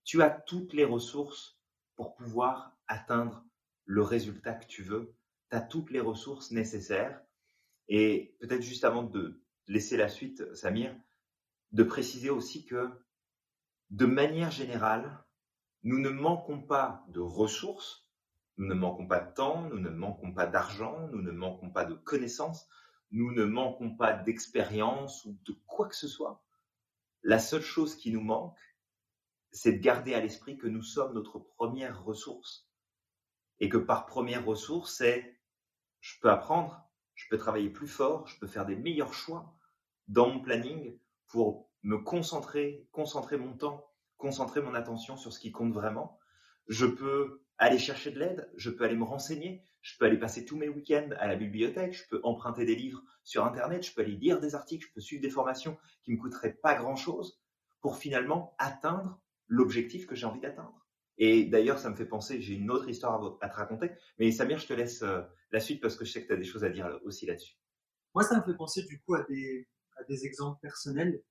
tu 0.04 0.22
as 0.22 0.30
toutes 0.30 0.74
les 0.74 0.86
ressources 0.86 1.59
pour 2.00 2.16
pouvoir 2.16 2.78
atteindre 2.88 3.44
le 3.84 4.02
résultat 4.02 4.54
que 4.54 4.66
tu 4.66 4.84
veux. 4.84 5.14
Tu 5.52 5.58
as 5.58 5.60
toutes 5.60 5.92
les 5.92 6.00
ressources 6.00 6.50
nécessaires. 6.50 7.22
Et 7.90 8.38
peut-être 8.40 8.62
juste 8.62 8.86
avant 8.86 9.04
de 9.04 9.44
laisser 9.68 9.98
la 9.98 10.08
suite, 10.08 10.56
Samir, 10.56 10.96
de 11.74 11.84
préciser 11.84 12.30
aussi 12.30 12.66
que 12.66 12.90
de 13.90 14.06
manière 14.06 14.50
générale, 14.50 15.26
nous 15.84 16.00
ne 16.00 16.10
manquons 16.10 16.62
pas 16.62 17.04
de 17.10 17.20
ressources, 17.20 18.08
nous 18.56 18.68
ne 18.68 18.76
manquons 18.76 19.06
pas 19.06 19.20
de 19.20 19.34
temps, 19.34 19.68
nous 19.68 19.80
ne 19.80 19.90
manquons 19.90 20.34
pas 20.34 20.48
d'argent, 20.48 21.10
nous 21.10 21.22
ne 21.22 21.32
manquons 21.32 21.70
pas 21.70 21.84
de 21.84 21.96
connaissances, 21.96 22.70
nous 23.12 23.34
ne 23.34 23.44
manquons 23.44 23.94
pas 23.94 24.14
d'expérience 24.14 25.26
ou 25.26 25.38
de 25.44 25.52
quoi 25.68 25.90
que 25.90 25.98
ce 25.98 26.08
soit. 26.08 26.46
La 27.24 27.40
seule 27.40 27.62
chose 27.62 27.98
qui 27.98 28.14
nous 28.14 28.24
manque, 28.24 28.56
c'est 29.52 29.74
de 29.74 29.82
garder 29.82 30.14
à 30.14 30.20
l'esprit 30.20 30.58
que 30.58 30.68
nous 30.68 30.84
sommes 30.84 31.14
notre 31.14 31.40
première 31.40 32.04
ressource. 32.04 32.70
Et 33.60 33.70
que 33.70 33.78
par 33.78 34.06
première 34.06 34.46
ressource, 34.46 34.96
c'est 34.96 35.38
je 36.00 36.16
peux 36.22 36.30
apprendre, 36.30 36.90
je 37.16 37.26
peux 37.30 37.38
travailler 37.38 37.70
plus 37.70 37.88
fort, 37.88 38.28
je 38.28 38.40
peux 38.40 38.48
faire 38.48 38.66
des 38.66 38.76
meilleurs 38.76 39.14
choix 39.14 39.54
dans 40.08 40.30
mon 40.30 40.40
planning 40.40 40.98
pour 41.28 41.70
me 41.84 41.98
concentrer, 41.98 42.88
concentrer 42.92 43.38
mon 43.38 43.54
temps, 43.54 43.90
concentrer 44.18 44.62
mon 44.62 44.74
attention 44.74 45.18
sur 45.18 45.34
ce 45.34 45.40
qui 45.40 45.52
compte 45.52 45.74
vraiment. 45.74 46.20
Je 46.68 46.86
peux 46.86 47.42
aller 47.58 47.80
chercher 47.80 48.12
de 48.12 48.20
l'aide, 48.20 48.50
je 48.56 48.70
peux 48.70 48.86
aller 48.86 48.96
me 48.96 49.04
renseigner, 49.04 49.64
je 49.82 49.98
peux 49.98 50.06
aller 50.06 50.18
passer 50.18 50.46
tous 50.46 50.58
mes 50.58 50.70
week-ends 50.70 51.10
à 51.18 51.28
la 51.28 51.36
bibliothèque, 51.36 51.94
je 51.94 52.08
peux 52.10 52.22
emprunter 52.24 52.66
des 52.66 52.76
livres 52.76 53.04
sur 53.24 53.46
Internet, 53.46 53.86
je 53.86 53.94
peux 53.94 54.02
aller 54.02 54.16
lire 54.16 54.40
des 54.40 54.56
articles, 54.56 54.88
je 54.88 54.94
peux 54.94 55.02
suivre 55.02 55.22
des 55.22 55.30
formations 55.30 55.78
qui 56.04 56.12
me 56.12 56.18
coûteraient 56.18 56.54
pas 56.54 56.76
grand-chose 56.76 57.40
pour 57.82 57.98
finalement 57.98 58.56
atteindre 58.58 59.20
l'objectif 59.50 60.08
que 60.08 60.16
j'ai 60.16 60.26
envie 60.26 60.40
d'atteindre. 60.40 60.88
Et 61.18 61.44
d'ailleurs, 61.44 61.80
ça 61.80 61.90
me 61.90 61.96
fait 61.96 62.06
penser, 62.06 62.42
j'ai 62.42 62.56
une 62.56 62.72
autre 62.72 62.88
histoire 62.88 63.38
à, 63.42 63.50
te 63.50 63.56
raconter. 63.56 63.92
Mais 64.18 64.32
Samir, 64.32 64.58
je 64.58 64.68
te 64.68 64.74
laisse 64.74 65.02
euh, 65.02 65.22
la 65.52 65.60
suite 65.60 65.82
parce 65.82 65.98
que 65.98 66.06
je 66.06 66.12
sais 66.12 66.22
que 66.22 66.28
tu 66.28 66.34
as 66.34 66.38
des 66.38 66.46
choses 66.46 66.64
à 66.64 66.70
dire 66.70 66.98
aussi 67.04 67.26
là-dessus. 67.26 67.56
Moi, 68.16 68.24
ça 68.24 68.38
me 68.38 68.44
fait 68.44 68.56
penser 68.56 68.84
du 68.84 69.02
coup 69.02 69.16
à 69.16 69.24
des, 69.24 69.68
à 69.98 70.04
des 70.06 70.26
exemples 70.26 70.60
personnels. 70.62 71.22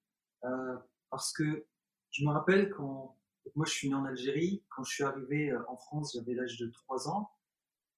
Euh, 0.45 0.77
parce 1.11 1.33
que 1.33 1.67
je 2.11 2.25
me 2.25 2.31
rappelle 2.31 2.71
quand 2.71 3.19
moi 3.55 3.67
je 3.67 3.73
suis 3.73 3.89
né 3.89 3.95
en 3.95 4.05
Algérie, 4.05 4.63
quand 4.69 4.85
je 4.85 4.95
suis 4.95 5.05
arrivé 5.05 5.51
euh, 5.51 5.63
en 5.69 5.77
France, 5.77 6.13
j'avais 6.15 6.35
l'âge 6.35 6.59
de 6.59 6.67
3 6.67 7.09
ans, 7.09 7.31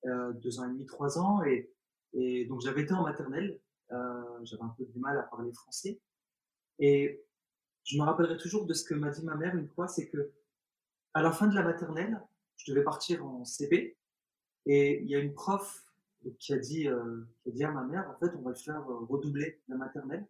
euh, 0.07 0.33
2 0.35 0.61
ans 0.61 0.65
et 0.65 0.73
demi, 0.73 0.87
3 0.87 1.19
ans, 1.19 1.43
et, 1.45 1.73
et 2.13 2.47
donc 2.47 2.61
j'avais 2.61 2.83
été 2.83 2.93
en 2.93 3.03
maternelle, 3.03 3.61
euh, 3.93 4.45
j'avais 4.45 4.63
un 4.63 4.75
peu 4.77 4.85
du 4.85 4.99
mal 4.99 5.19
à 5.19 5.23
parler 5.23 5.53
français, 5.53 6.01
et 6.79 7.25
je 7.85 7.99
me 7.99 8.03
rappellerai 8.03 8.37
toujours 8.37 8.67
de 8.67 8.75
ce 8.75 8.85
que 8.85 8.95
m'a 8.95 9.11
dit 9.11 9.25
ma 9.25 9.35
mère 9.35 9.57
une 9.57 9.69
fois, 9.69 9.89
c'est 9.89 10.09
que 10.09 10.33
à 11.15 11.23
la 11.23 11.33
fin 11.33 11.49
de 11.49 11.55
la 11.55 11.63
maternelle, 11.63 12.21
je 12.57 12.73
devais 12.73 12.85
partir 12.85 13.25
en 13.25 13.45
CP 13.45 13.97
et 14.67 15.03
il 15.03 15.09
y 15.09 15.17
a 15.17 15.19
une 15.19 15.35
prof 15.35 15.85
qui 16.39 16.53
a 16.53 16.59
dit, 16.59 16.89
euh, 16.89 17.25
qui 17.43 17.49
a 17.49 17.53
dit 17.53 17.65
à 17.65 17.73
ma 17.73 17.83
mère, 17.85 18.11
en 18.11 18.19
fait, 18.19 18.35
on 18.37 18.43
va 18.43 18.51
le 18.51 18.57
faire 18.57 18.89
euh, 18.91 19.07
redoubler 19.07 19.61
la 19.69 19.77
maternelle 19.77 20.27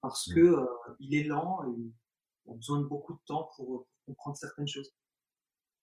parce 0.00 0.28
mmh. 0.28 0.34
que 0.34 0.40
euh, 0.40 0.66
il 1.00 1.14
est 1.14 1.24
lent 1.24 1.64
et 1.64 1.70
il 1.70 2.50
a 2.50 2.54
besoin 2.54 2.80
de 2.80 2.86
beaucoup 2.86 3.14
de 3.14 3.20
temps 3.26 3.50
pour, 3.56 3.86
comprendre 4.06 4.36
certaines 4.36 4.68
choses. 4.68 4.94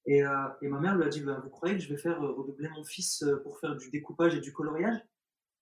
Et, 0.05 0.23
euh, 0.23 0.47
et 0.61 0.69
ma 0.69 0.79
mère 0.79 0.95
lui 0.95 1.03
a 1.03 1.09
dit 1.09 1.19
«Ben, 1.19 1.41
Vous 1.41 1.49
croyez 1.49 1.75
que 1.75 1.81
je 1.81 1.89
vais 1.89 1.97
faire 1.97 2.21
redoubler 2.21 2.69
mon 2.69 2.85
fils 2.85 3.25
pour 3.43 3.59
faire 3.59 3.75
du 3.75 3.89
découpage 3.89 4.33
et 4.33 4.39
du 4.39 4.53
coloriage? 4.53 4.97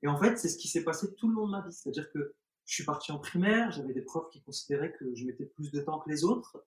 Et 0.03 0.07
en 0.07 0.15
fait, 0.15 0.37
c'est 0.37 0.47
ce 0.47 0.59
qui 0.59 0.67
s'est 0.67 0.83
passé 0.83 1.11
tout 1.15 1.27
le 1.27 1.33
long 1.33 1.47
de 1.47 1.51
ma 1.51 1.61
vie. 1.61 1.73
C'est-à-dire 1.73 2.11
que 2.11 2.35
je 2.71 2.75
suis 2.75 2.85
parti 2.85 3.11
en 3.11 3.19
primaire, 3.19 3.69
j'avais 3.73 3.91
des 3.91 4.01
profs 4.01 4.29
qui 4.29 4.41
considéraient 4.41 4.93
que 4.93 5.13
je 5.13 5.25
mettais 5.25 5.43
plus 5.43 5.71
de 5.71 5.81
temps 5.81 5.99
que 5.99 6.09
les 6.09 6.23
autres, 6.23 6.65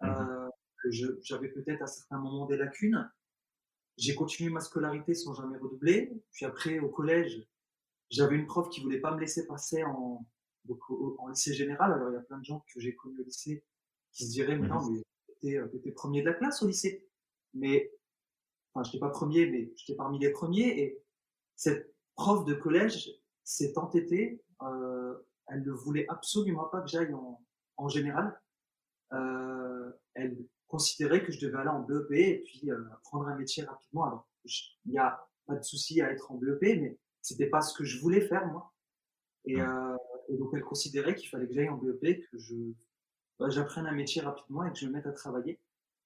mmh 0.00 0.06
euh, 0.08 0.48
que 0.82 0.90
j'avais 1.22 1.48
peut-être 1.48 1.82
à 1.82 1.86
certains 1.86 2.18
moments 2.18 2.46
des 2.46 2.56
lacunes. 2.56 3.08
J'ai 3.96 4.16
continué 4.16 4.50
ma 4.50 4.58
scolarité 4.58 5.14
sans 5.14 5.34
jamais 5.34 5.56
redoubler. 5.56 6.12
Puis 6.32 6.46
après, 6.46 6.80
au 6.80 6.88
collège, 6.88 7.46
j'avais 8.10 8.34
une 8.34 8.46
prof 8.46 8.68
qui 8.68 8.82
voulait 8.82 9.00
pas 9.00 9.14
me 9.14 9.20
laisser 9.20 9.46
passer 9.46 9.84
en, 9.84 10.26
en 10.68 11.28
lycée 11.28 11.54
général. 11.54 11.92
Alors, 11.92 12.10
il 12.10 12.14
y 12.14 12.18
a 12.18 12.22
plein 12.22 12.38
de 12.38 12.44
gens 12.44 12.64
que 12.74 12.80
j'ai 12.80 12.96
connus 12.96 13.20
au 13.20 13.24
lycée 13.24 13.64
qui 14.12 14.26
se 14.26 14.32
diraient, 14.32 14.58
mais 14.58 14.66
mmh 14.66 14.70
non, 14.70 14.90
mais 14.90 15.02
tu 15.40 15.76
étais, 15.76 15.92
premier 15.92 16.22
de 16.22 16.26
la 16.26 16.34
classe 16.34 16.60
au 16.60 16.66
lycée. 16.66 17.08
Mais, 17.54 17.92
enfin, 18.74 18.82
je 18.82 18.88
n'étais 18.88 19.00
pas 19.00 19.10
premier, 19.10 19.46
mais 19.46 19.72
j'étais 19.76 19.94
parmi 19.94 20.18
les 20.18 20.30
premiers. 20.30 20.80
Et 20.80 21.00
cette 21.54 21.94
prof 22.16 22.44
de 22.44 22.54
collège 22.54 23.12
s'est 23.44 23.78
entêtée. 23.78 24.42
Euh, 24.62 25.14
elle 25.48 25.62
ne 25.62 25.72
voulait 25.72 26.06
absolument 26.08 26.64
pas 26.64 26.80
que 26.80 26.88
j'aille 26.88 27.12
en, 27.14 27.42
en, 27.76 27.88
général. 27.88 28.40
Euh, 29.12 29.90
elle 30.14 30.36
considérait 30.66 31.24
que 31.24 31.32
je 31.32 31.40
devais 31.40 31.58
aller 31.58 31.68
en 31.68 31.80
BEP 31.80 32.12
et 32.12 32.42
puis 32.44 32.70
euh, 32.70 32.84
apprendre 32.92 33.28
un 33.28 33.36
métier 33.36 33.64
rapidement. 33.64 34.04
Alors, 34.04 34.28
il 34.44 34.92
n'y 34.92 34.98
a 34.98 35.26
pas 35.46 35.54
de 35.54 35.62
souci 35.62 36.00
à 36.00 36.10
être 36.10 36.30
en 36.30 36.36
BEP, 36.36 36.62
mais 36.62 36.98
c'était 37.22 37.48
pas 37.48 37.60
ce 37.60 37.76
que 37.76 37.84
je 37.84 38.00
voulais 38.00 38.20
faire 38.20 38.46
moi. 38.46 38.72
Et, 39.44 39.60
euh, 39.60 39.96
et 40.28 40.36
donc 40.36 40.50
elle 40.54 40.64
considérait 40.64 41.14
qu'il 41.14 41.28
fallait 41.28 41.46
que 41.46 41.54
j'aille 41.54 41.68
en 41.68 41.76
BEP, 41.76 42.28
que 42.30 42.38
je 42.38 42.54
bah, 43.38 43.50
j'apprenne 43.50 43.86
un 43.86 43.92
métier 43.92 44.22
rapidement 44.22 44.64
et 44.64 44.72
que 44.72 44.78
je 44.78 44.86
me 44.86 44.92
mette 44.92 45.06
à 45.06 45.12
travailler. 45.12 45.60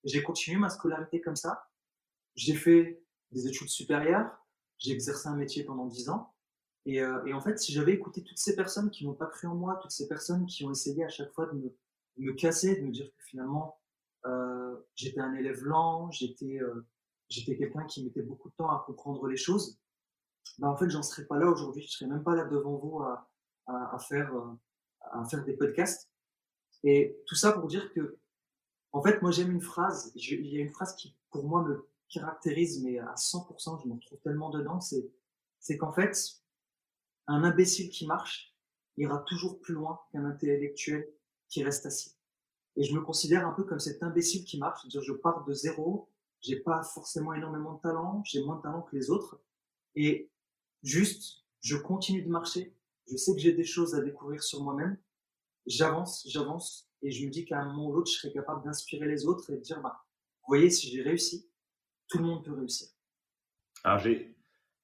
J'ai 0.04 0.22
continué 0.22 0.58
ma 0.58 0.68
scolarité 0.68 1.20
comme 1.20 1.36
ça. 1.36 1.64
J'ai 2.34 2.54
fait 2.54 3.02
des 3.30 3.46
études 3.46 3.68
supérieures. 3.68 4.30
J'ai 4.78 4.92
exercé 4.92 5.28
un 5.28 5.36
métier 5.36 5.64
pendant 5.64 5.86
dix 5.86 6.08
ans. 6.08 6.34
Et, 6.86 7.02
euh, 7.02 7.24
et, 7.26 7.34
en 7.34 7.40
fait, 7.40 7.58
si 7.58 7.72
j'avais 7.72 7.92
écouté 7.92 8.22
toutes 8.22 8.38
ces 8.38 8.56
personnes 8.56 8.90
qui 8.90 9.04
n'ont 9.04 9.14
pas 9.14 9.26
cru 9.26 9.46
en 9.46 9.54
moi, 9.54 9.78
toutes 9.82 9.90
ces 9.90 10.08
personnes 10.08 10.46
qui 10.46 10.64
ont 10.64 10.70
essayé 10.70 11.04
à 11.04 11.08
chaque 11.08 11.32
fois 11.32 11.46
de 11.46 11.52
me, 11.52 11.68
de 12.16 12.24
me 12.24 12.32
casser, 12.32 12.80
de 12.80 12.86
me 12.86 12.90
dire 12.90 13.06
que 13.06 13.22
finalement 13.24 13.78
euh, 14.26 14.76
j'étais 14.94 15.20
un 15.20 15.34
élève 15.34 15.62
lent, 15.64 16.10
j'étais 16.10 16.58
euh, 16.60 16.86
j'étais 17.28 17.56
quelqu'un 17.56 17.84
qui 17.84 18.04
mettait 18.04 18.22
beaucoup 18.22 18.50
de 18.50 18.54
temps 18.54 18.70
à 18.70 18.82
comprendre 18.86 19.26
les 19.28 19.36
choses, 19.36 19.78
bah 20.58 20.68
en 20.68 20.76
fait, 20.76 20.90
j'en 20.90 21.02
serais 21.02 21.24
pas 21.24 21.38
là 21.38 21.48
aujourd'hui. 21.48 21.82
Je 21.82 21.92
serais 21.92 22.10
même 22.10 22.22
pas 22.22 22.34
là 22.34 22.44
devant 22.44 22.76
vous 22.76 23.00
à, 23.00 23.28
à, 23.66 23.94
à 23.94 23.98
faire 23.98 24.34
euh, 24.34 24.52
à 25.12 25.24
faire 25.24 25.44
des 25.44 25.54
podcasts. 25.54 26.10
Et 26.82 27.18
tout 27.26 27.34
ça 27.34 27.52
pour 27.52 27.66
dire 27.66 27.92
que, 27.92 28.18
en 28.92 29.02
fait, 29.02 29.22
moi 29.22 29.30
j'aime 29.30 29.52
une 29.52 29.60
phrase. 29.60 30.12
il 30.14 30.46
y 30.46 30.58
a 30.58 30.60
une 30.60 30.70
phrase 30.70 30.94
qui, 30.96 31.16
pour 31.30 31.46
moi, 31.46 31.62
me 31.62 31.88
caractérise, 32.08 32.82
mais 32.82 32.98
à 32.98 33.14
100%, 33.14 33.82
je 33.82 33.88
me 33.88 33.94
retrouve 33.94 34.18
tellement 34.20 34.50
dedans. 34.50 34.80
C'est 34.80 35.76
qu'en 35.78 35.92
fait, 35.92 36.39
un 37.30 37.44
imbécile 37.44 37.90
qui 37.90 38.06
marche 38.06 38.54
ira 38.96 39.18
toujours 39.20 39.60
plus 39.60 39.74
loin 39.74 40.00
qu'un 40.10 40.24
intellectuel 40.24 41.08
qui 41.48 41.62
reste 41.62 41.86
assis. 41.86 42.16
Et 42.76 42.82
je 42.82 42.94
me 42.94 43.00
considère 43.00 43.46
un 43.46 43.52
peu 43.52 43.64
comme 43.64 43.78
cet 43.78 44.02
imbécile 44.02 44.44
qui 44.44 44.58
marche, 44.58 44.82
c'est-à-dire 44.82 45.02
je 45.02 45.12
pars 45.12 45.44
de 45.44 45.52
zéro, 45.52 46.08
j'ai 46.40 46.56
pas 46.56 46.82
forcément 46.82 47.32
énormément 47.32 47.74
de 47.74 47.80
talent, 47.80 48.22
j'ai 48.24 48.42
moins 48.42 48.56
de 48.56 48.62
talent 48.62 48.82
que 48.82 48.96
les 48.96 49.10
autres, 49.10 49.40
et 49.94 50.30
juste, 50.82 51.44
je 51.60 51.76
continue 51.76 52.22
de 52.22 52.28
marcher, 52.28 52.74
je 53.06 53.16
sais 53.16 53.32
que 53.32 53.40
j'ai 53.40 53.52
des 53.52 53.64
choses 53.64 53.94
à 53.94 54.00
découvrir 54.00 54.42
sur 54.42 54.62
moi-même, 54.62 54.98
j'avance, 55.66 56.26
j'avance, 56.28 56.88
et 57.02 57.10
je 57.10 57.24
me 57.24 57.30
dis 57.30 57.44
qu'à 57.44 57.60
un 57.60 57.66
moment 57.66 57.88
ou 57.88 57.92
l'autre, 57.92 58.10
je 58.10 58.18
serai 58.18 58.32
capable 58.32 58.64
d'inspirer 58.64 59.06
les 59.06 59.26
autres 59.26 59.50
et 59.50 59.56
de 59.56 59.62
dire, 59.62 59.80
bah, 59.80 60.04
vous 60.42 60.48
voyez, 60.48 60.70
si 60.70 60.88
j'ai 60.88 61.02
réussi, 61.02 61.48
tout 62.08 62.18
le 62.18 62.24
monde 62.24 62.44
peut 62.44 62.52
réussir. 62.52 62.88
Alors 63.84 64.00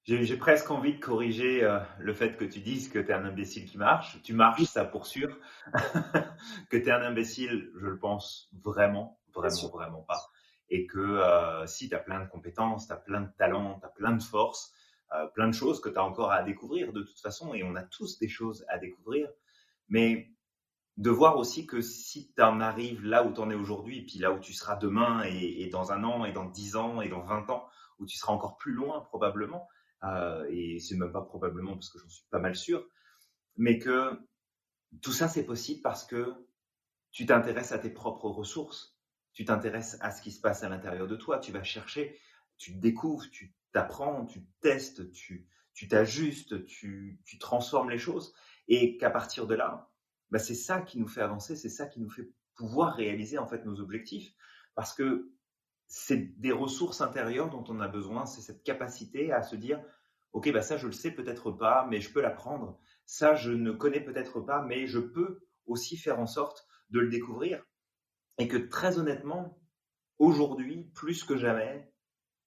j'ai 0.07 0.37
presque 0.37 0.71
envie 0.71 0.95
de 0.95 1.01
corriger 1.01 1.65
euh, 1.65 1.81
le 1.99 2.15
fait 2.15 2.37
que 2.37 2.45
tu 2.45 2.61
dises 2.61 2.89
que 2.89 3.01
tu 3.01 3.09
es 3.09 3.13
un 3.13 3.25
imbécile 3.25 3.69
qui 3.69 3.77
marche. 3.77 4.21
Tu 4.23 4.35
marches, 4.35 4.63
ça 4.63 4.85
pour 4.85 5.07
sûr. 5.07 5.37
que 6.71 6.77
tu 6.77 6.87
es 6.87 6.91
un 6.91 7.03
imbécile, 7.03 7.73
je 7.77 7.87
le 7.87 7.99
pense 7.99 8.49
vraiment, 8.65 9.19
vraiment, 9.35 9.69
vraiment 9.69 10.03
pas. 10.03 10.21
Et 10.69 10.87
que 10.87 11.01
euh, 11.01 11.67
si 11.67 11.89
tu 11.89 11.95
as 11.97 11.99
plein 11.99 12.21
de 12.21 12.29
compétences, 12.29 12.87
tu 12.87 12.93
as 12.93 12.97
plein 12.97 13.23
de 13.23 13.31
talents, 13.37 13.81
tu 13.81 13.87
as 13.87 13.89
plein 13.89 14.13
de 14.13 14.23
forces, 14.23 14.73
euh, 15.13 15.27
plein 15.29 15.49
de 15.49 15.55
choses 15.55 15.81
que 15.81 15.89
tu 15.89 15.99
as 15.99 16.05
encore 16.05 16.31
à 16.31 16.45
découvrir 16.45 16.93
de 16.93 17.03
toute 17.03 17.21
façon, 17.21 17.53
et 17.55 17.65
on 17.65 17.75
a 17.75 17.83
tous 17.83 18.19
des 18.21 18.29
choses 18.29 18.65
à 18.69 18.79
découvrir. 18.79 19.29
Mais 19.89 20.31
de 20.99 21.11
voir 21.11 21.37
aussi 21.37 21.67
que 21.67 21.81
si 21.81 22.33
tu 22.33 22.43
en 22.43 22.61
arrives 22.61 23.05
là 23.05 23.25
où 23.25 23.33
tu 23.33 23.41
en 23.41 23.51
es 23.51 23.55
aujourd'hui, 23.55 24.03
puis 24.03 24.21
là 24.21 24.31
où 24.31 24.39
tu 24.39 24.53
seras 24.53 24.77
demain, 24.77 25.25
et, 25.25 25.63
et, 25.63 25.69
dans 25.69 25.91
un 25.91 26.05
an, 26.05 26.25
et 26.25 26.33
dans 26.33 26.47
dix 26.47 26.77
ans, 26.77 27.01
et 27.01 27.09
dans 27.09 27.23
vingt 27.23 27.51
ans, 27.51 27.69
où 27.99 28.07
tu 28.07 28.17
seras 28.17 28.33
encore 28.33 28.57
plus 28.57 28.73
loin 28.73 29.01
probablement, 29.01 29.69
euh, 30.05 30.47
et 30.51 30.79
c'est 30.79 30.97
même 30.97 31.13
pas 31.13 31.23
probablement 31.23 31.75
parce 31.75 31.91
que 31.91 31.99
j'en 31.99 32.09
suis 32.09 32.27
pas 32.31 32.39
mal 32.39 32.55
sûr, 32.55 32.87
mais 33.57 33.79
que 33.79 34.13
tout 35.03 35.13
ça 35.13 35.29
c'est 35.29 35.45
possible 35.45 35.83
parce 35.83 36.05
que 36.05 36.35
tu 37.13 37.27
t'intéresses 37.27 37.73
à 37.73 37.79
tes 37.79 37.91
propres 37.91 38.29
ressources, 38.29 38.97
tu 39.33 39.45
t'intéresses 39.45 39.97
à 40.01 40.11
ce 40.11 40.23
qui 40.23 40.33
se 40.33 40.41
passe 40.41 40.63
à 40.63 40.69
l'intérieur 40.69 41.07
de 41.07 41.17
toi, 41.17 41.39
tu 41.39 41.53
vas 41.53 41.63
chercher, 41.63 42.19
tu 42.59 42.75
découvres, 42.75 43.29
tu 43.31 43.55
t'apprends, 43.73 44.27
tu 44.27 44.47
testes, 44.61 45.13
tu 45.13 45.49
tu 45.77 45.89
t'ajustes, 45.89 46.65
tu, 46.65 47.21
tu 47.27 47.39
transformes 47.39 47.91
les 47.91 47.99
choses, 47.99 48.35
et 48.67 48.97
qu'à 48.97 49.11
partir 49.11 49.47
de 49.47 49.55
là, 49.55 49.91
bah 50.31 50.39
c'est 50.39 50.55
ça 50.55 50.81
qui 50.81 50.99
nous 50.99 51.07
fait 51.07 51.21
avancer, 51.21 51.55
c'est 51.55 51.69
ça 51.69 51.87
qui 51.87 52.01
nous 52.01 52.09
fait 52.09 52.31
pouvoir 52.55 52.95
réaliser 52.95 53.37
en 53.37 53.47
fait 53.47 53.63
nos 53.67 53.79
objectifs, 53.79 54.33
parce 54.75 54.95
que 54.95 55.31
c'est 55.89 56.41
des 56.41 56.53
ressources 56.53 57.01
intérieures 57.01 57.51
dont 57.51 57.65
on 57.69 57.81
a 57.81 57.89
besoin, 57.89 58.27
c'est 58.27 58.41
cette 58.41 58.63
capacité 58.63 59.33
à 59.33 59.43
se 59.43 59.57
dire, 59.57 59.83
OK, 60.33 60.53
bah 60.53 60.63
ça, 60.63 60.77
je 60.77 60.87
le 60.87 60.93
sais 60.93 61.11
peut-être 61.11 61.51
pas, 61.51 61.87
mais 61.89 62.01
je 62.01 62.13
peux 62.13 62.21
l'apprendre. 62.21 62.79
Ça, 63.07 63.35
je 63.35 63.53
ne 63.53 63.73
connais 63.73 64.01
peut-être 64.01 64.41
pas, 64.41 64.63
mais 64.63 64.87
je 64.87 64.99
peux 64.99 65.41
aussi 65.67 65.97
faire 65.97 66.19
en 66.19 66.27
sorte 66.27 66.67
de 66.91 67.01
le 67.01 67.09
découvrir. 67.09 67.65
Et 68.39 68.49
que 68.49 68.57
très 68.57 68.99
honnêtement, 68.99 69.59
aujourd'hui, 70.19 70.91
plus 70.95 71.25
que 71.25 71.37
jamais, 71.37 71.91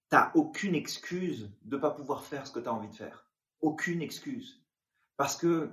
tu 0.10 0.16
n'as 0.16 0.32
aucune 0.36 0.76
excuse 0.76 1.52
de 1.64 1.78
ne 1.78 1.82
pas 1.82 1.92
pouvoir 1.92 2.24
faire 2.24 2.46
ce 2.46 2.52
que 2.52 2.60
tu 2.60 2.68
as 2.68 2.74
envie 2.74 2.90
de 2.90 2.96
faire. 2.96 3.28
Aucune 3.62 4.02
excuse. 4.02 4.64
Parce 5.18 5.36
que 5.36 5.72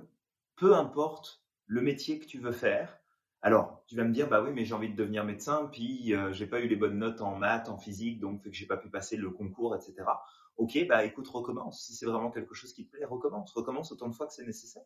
peu 0.55 0.75
importe 0.75 1.43
le 1.65 1.81
métier 1.81 2.19
que 2.19 2.25
tu 2.25 2.39
veux 2.39 2.51
faire, 2.51 2.99
alors, 3.41 3.83
tu 3.87 3.95
vas 3.95 4.03
me 4.03 4.13
dire, 4.13 4.27
bah 4.27 4.41
oui, 4.41 4.51
mais 4.53 4.65
j'ai 4.65 4.73
envie 4.73 4.89
de 4.89 4.95
devenir 4.95 5.23
médecin, 5.23 5.69
puis 5.71 6.13
euh, 6.13 6.33
j'ai 6.33 6.47
pas 6.47 6.59
eu 6.59 6.67
les 6.67 6.75
bonnes 6.75 6.97
notes 6.97 7.21
en 7.21 7.35
maths, 7.35 7.69
en 7.69 7.77
physique, 7.77 8.19
donc 8.19 8.41
fait 8.41 8.49
que 8.49 8.55
j'ai 8.55 8.65
pas 8.65 8.77
pu 8.77 8.89
passer 8.89 9.15
le 9.15 9.29
concours, 9.29 9.75
etc. 9.75 9.95
Ok, 10.57 10.87
bah 10.87 11.05
écoute, 11.05 11.27
recommence. 11.27 11.85
Si 11.85 11.93
c'est 11.93 12.07
vraiment 12.07 12.31
quelque 12.31 12.55
chose 12.55 12.73
qui 12.73 12.87
te 12.87 12.91
plaît, 12.91 13.05
recommence. 13.05 13.53
Recommence 13.53 13.91
autant 13.91 14.09
de 14.09 14.15
fois 14.15 14.25
que 14.25 14.33
c'est 14.33 14.45
nécessaire. 14.45 14.83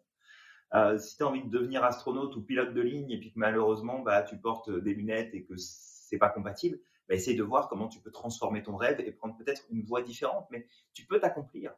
Euh, 0.74 0.98
si 0.98 1.18
tu 1.18 1.24
as 1.24 1.28
envie 1.28 1.44
de 1.44 1.50
devenir 1.50 1.84
astronaute 1.84 2.36
ou 2.36 2.42
pilote 2.42 2.74
de 2.74 2.82
ligne 2.82 3.12
et 3.12 3.20
puis 3.20 3.32
que 3.34 3.40
malheureusement 3.40 4.00
bah, 4.00 4.22
tu 4.24 4.38
portes 4.38 4.70
des 4.70 4.94
lunettes 4.94 5.34
et 5.34 5.44
que 5.44 5.54
c'est 5.58 6.18
pas 6.18 6.30
compatible, 6.30 6.80
bah, 7.08 7.16
essaye 7.16 7.36
de 7.36 7.44
voir 7.44 7.68
comment 7.68 7.88
tu 7.88 8.00
peux 8.00 8.12
transformer 8.12 8.64
ton 8.64 8.76
rêve 8.76 9.00
et 9.00 9.12
prendre 9.12 9.36
peut-être 9.38 9.64
une 9.70 9.84
voie 9.84 10.02
différente, 10.02 10.48
mais 10.50 10.66
tu 10.94 11.06
peux 11.06 11.20
t'accomplir. 11.20 11.74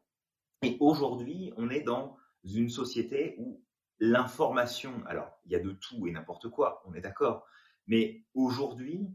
Et 0.63 0.77
aujourd'hui, 0.79 1.53
on 1.57 1.69
est 1.69 1.81
dans 1.81 2.17
une 2.43 2.69
société 2.69 3.35
où 3.37 3.63
l'information, 3.99 5.03
alors 5.05 5.39
il 5.45 5.51
y 5.51 5.55
a 5.55 5.59
de 5.59 5.71
tout 5.71 6.07
et 6.07 6.11
n'importe 6.11 6.49
quoi, 6.49 6.83
on 6.85 6.93
est 6.93 7.01
d'accord, 7.01 7.45
mais 7.87 8.23
aujourd'hui, 8.33 9.09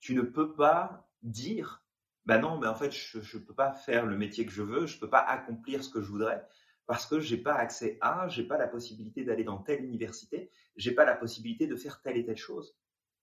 tu 0.00 0.14
ne 0.14 0.22
peux 0.22 0.54
pas 0.54 1.08
dire, 1.22 1.84
bah 2.26 2.38
non, 2.38 2.58
mais 2.58 2.66
en 2.66 2.74
fait, 2.74 2.90
je 2.90 3.38
ne 3.38 3.42
peux 3.42 3.54
pas 3.54 3.72
faire 3.72 4.06
le 4.06 4.16
métier 4.16 4.44
que 4.44 4.52
je 4.52 4.62
veux, 4.62 4.86
je 4.86 4.96
ne 4.96 5.00
peux 5.00 5.10
pas 5.10 5.20
accomplir 5.20 5.84
ce 5.84 5.90
que 5.90 6.00
je 6.00 6.08
voudrais 6.08 6.46
parce 6.86 7.06
que 7.06 7.20
j'ai 7.20 7.36
pas 7.36 7.54
accès 7.54 7.98
à, 8.00 8.28
j'ai 8.28 8.44
pas 8.44 8.58
la 8.58 8.68
possibilité 8.68 9.24
d'aller 9.24 9.44
dans 9.44 9.58
telle 9.58 9.84
université, 9.84 10.50
j'ai 10.76 10.92
pas 10.92 11.04
la 11.04 11.16
possibilité 11.16 11.66
de 11.66 11.76
faire 11.76 12.02
telle 12.02 12.16
et 12.16 12.24
telle 12.24 12.36
chose. 12.36 12.76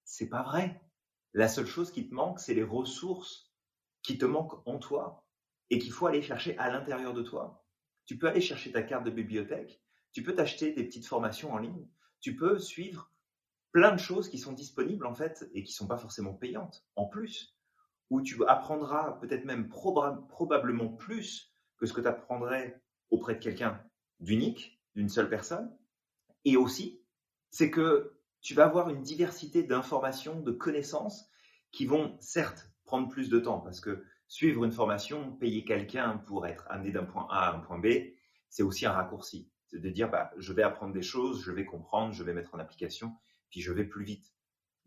C'est 0.04 0.30
pas 0.30 0.44
vrai. 0.44 0.82
La 1.34 1.48
seule 1.48 1.68
chose 1.68 1.92
qui 1.92 2.08
te 2.08 2.14
manque, 2.14 2.40
c'est 2.40 2.54
les 2.54 2.64
ressources 2.64 3.54
qui 4.02 4.18
te 4.18 4.26
manquent 4.26 4.66
en 4.68 4.80
toi 4.80 5.26
et 5.70 5.78
qu'il 5.78 5.92
faut 5.92 6.08
aller 6.08 6.22
chercher 6.22 6.58
à 6.58 6.72
l'intérieur 6.72 7.14
de 7.14 7.22
toi. 7.22 7.64
Tu 8.06 8.18
peux 8.18 8.28
aller 8.28 8.42
chercher 8.42 8.72
ta 8.72 8.82
carte 8.82 9.04
de 9.04 9.12
bibliothèque, 9.12 9.84
tu 10.12 10.24
peux 10.24 10.34
t'acheter 10.34 10.72
des 10.72 10.84
petites 10.84 11.06
formations 11.06 11.54
en 11.54 11.58
ligne, 11.58 11.88
tu 12.20 12.36
peux 12.36 12.60
suivre 12.60 13.12
plein 13.72 13.92
de 13.92 14.00
choses 14.00 14.30
qui 14.30 14.38
sont 14.38 14.54
disponibles 14.54 15.06
en 15.06 15.14
fait 15.14 15.50
et 15.54 15.64
qui 15.64 15.74
sont 15.74 15.88
pas 15.88 15.98
forcément 15.98 16.34
payantes 16.34 16.86
en 16.96 17.06
plus, 17.06 17.56
où 18.10 18.22
tu 18.22 18.44
apprendras 18.48 19.14
peut-être 19.22 19.46
même 19.46 19.70
probablement 19.70 20.90
plus 20.90 21.54
que 21.78 21.86
ce 21.86 21.94
que 21.94 22.02
tu 22.02 22.08
apprendrais 22.08 22.82
auprès 23.12 23.36
de 23.36 23.40
quelqu'un 23.40 23.82
d'unique, 24.20 24.82
d'une 24.96 25.10
seule 25.10 25.30
personne. 25.30 25.76
Et 26.46 26.58
aussi, 26.58 27.02
c'est 27.52 27.70
que 27.70 28.20
tu 28.42 28.54
vas 28.54 28.66
avoir 28.66 28.90
une 28.90 29.02
diversité 29.02 29.64
d'informations, 29.64 30.42
de 30.42 30.52
connaissances 30.52 31.30
qui 31.72 31.86
vont 31.86 32.18
certes 32.20 32.72
prendre 32.86 33.10
plus 33.10 33.30
de 33.30 33.40
temps 33.40 33.60
parce 33.60 33.80
que 33.80 34.04
suivre 34.28 34.64
une 34.64 34.72
formation, 34.72 35.34
payer 35.34 35.64
quelqu'un 35.64 36.18
pour 36.18 36.48
être 36.48 36.66
amené 36.70 36.92
d'un 36.92 37.04
point 37.04 37.28
A 37.30 37.50
à 37.50 37.56
un 37.56 37.60
point 37.60 37.80
B, 37.80 37.88
c'est 38.50 38.64
aussi 38.64 38.86
un 38.86 38.92
raccourci. 38.92 39.52
C'est 39.70 39.80
de 39.80 39.90
dire, 39.90 40.10
bah, 40.10 40.32
je 40.38 40.52
vais 40.52 40.64
apprendre 40.64 40.94
des 40.94 41.04
choses, 41.04 41.44
je 41.44 41.52
vais 41.52 41.66
comprendre, 41.66 42.14
je 42.14 42.24
vais 42.24 42.34
mettre 42.34 42.56
en 42.56 42.60
application, 42.60 43.16
puis 43.52 43.62
je 43.62 43.72
vais 43.72 43.86
plus 43.86 44.04
vite. 44.04 44.34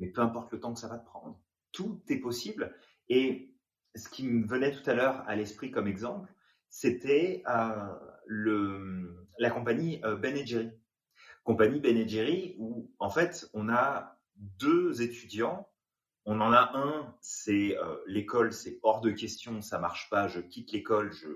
Mais 0.00 0.08
peu 0.08 0.20
importe 0.20 0.52
le 0.52 0.58
temps 0.58 0.74
que 0.74 0.80
ça 0.80 0.88
va 0.88 0.98
te 0.98 1.06
prendre. 1.06 1.40
tout 1.70 2.02
est 2.08 2.18
possible. 2.18 2.74
Et 3.08 3.54
ce 3.94 4.08
qui 4.08 4.26
me 4.26 4.46
venait 4.46 4.72
tout 4.72 4.88
à 4.90 4.94
l'heure 4.94 5.22
à 5.28 5.36
l'esprit 5.36 5.70
comme 5.70 5.86
exemple, 5.86 6.32
c'était 6.68 7.42
euh, 7.48 7.94
la 9.38 9.50
compagnie 9.50 10.00
euh, 10.04 10.16
Ben 10.16 10.34
Jerry. 10.46 10.72
Compagnie 11.44 11.80
Ben 11.80 12.08
Jerry 12.08 12.56
où 12.58 12.90
en 12.98 13.10
fait 13.10 13.48
on 13.54 13.68
a 13.68 14.18
deux 14.36 15.02
étudiants. 15.02 15.68
On 16.24 16.40
en 16.40 16.52
a 16.52 16.70
un, 16.74 17.16
c'est 17.20 17.76
euh, 17.78 17.96
l'école, 18.06 18.52
c'est 18.52 18.78
hors 18.82 19.00
de 19.00 19.10
question, 19.10 19.60
ça 19.60 19.78
marche 19.78 20.08
pas, 20.08 20.28
je 20.28 20.40
quitte 20.40 20.72
l'école, 20.72 21.12
je 21.12 21.28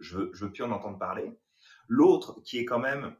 je 0.00 0.30
je 0.32 0.44
veux 0.44 0.52
plus 0.52 0.64
en 0.64 0.72
entendre 0.72 0.98
parler. 0.98 1.32
L'autre 1.88 2.40
qui 2.42 2.58
est 2.58 2.64
quand 2.64 2.78
même 2.78 3.14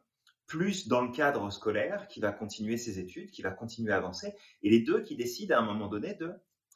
plus 0.47 0.87
dans 0.87 1.01
le 1.01 1.11
cadre 1.11 1.49
scolaire, 1.49 2.07
qui 2.07 2.19
va 2.19 2.31
continuer 2.31 2.77
ses 2.77 2.99
études, 2.99 3.31
qui 3.31 3.41
va 3.41 3.51
continuer 3.51 3.91
à 3.91 3.97
avancer, 3.97 4.33
et 4.61 4.69
les 4.69 4.81
deux 4.81 5.01
qui 5.01 5.15
décident 5.15 5.55
à 5.55 5.59
un 5.59 5.65
moment 5.65 5.87
donné 5.87 6.13
de 6.13 6.33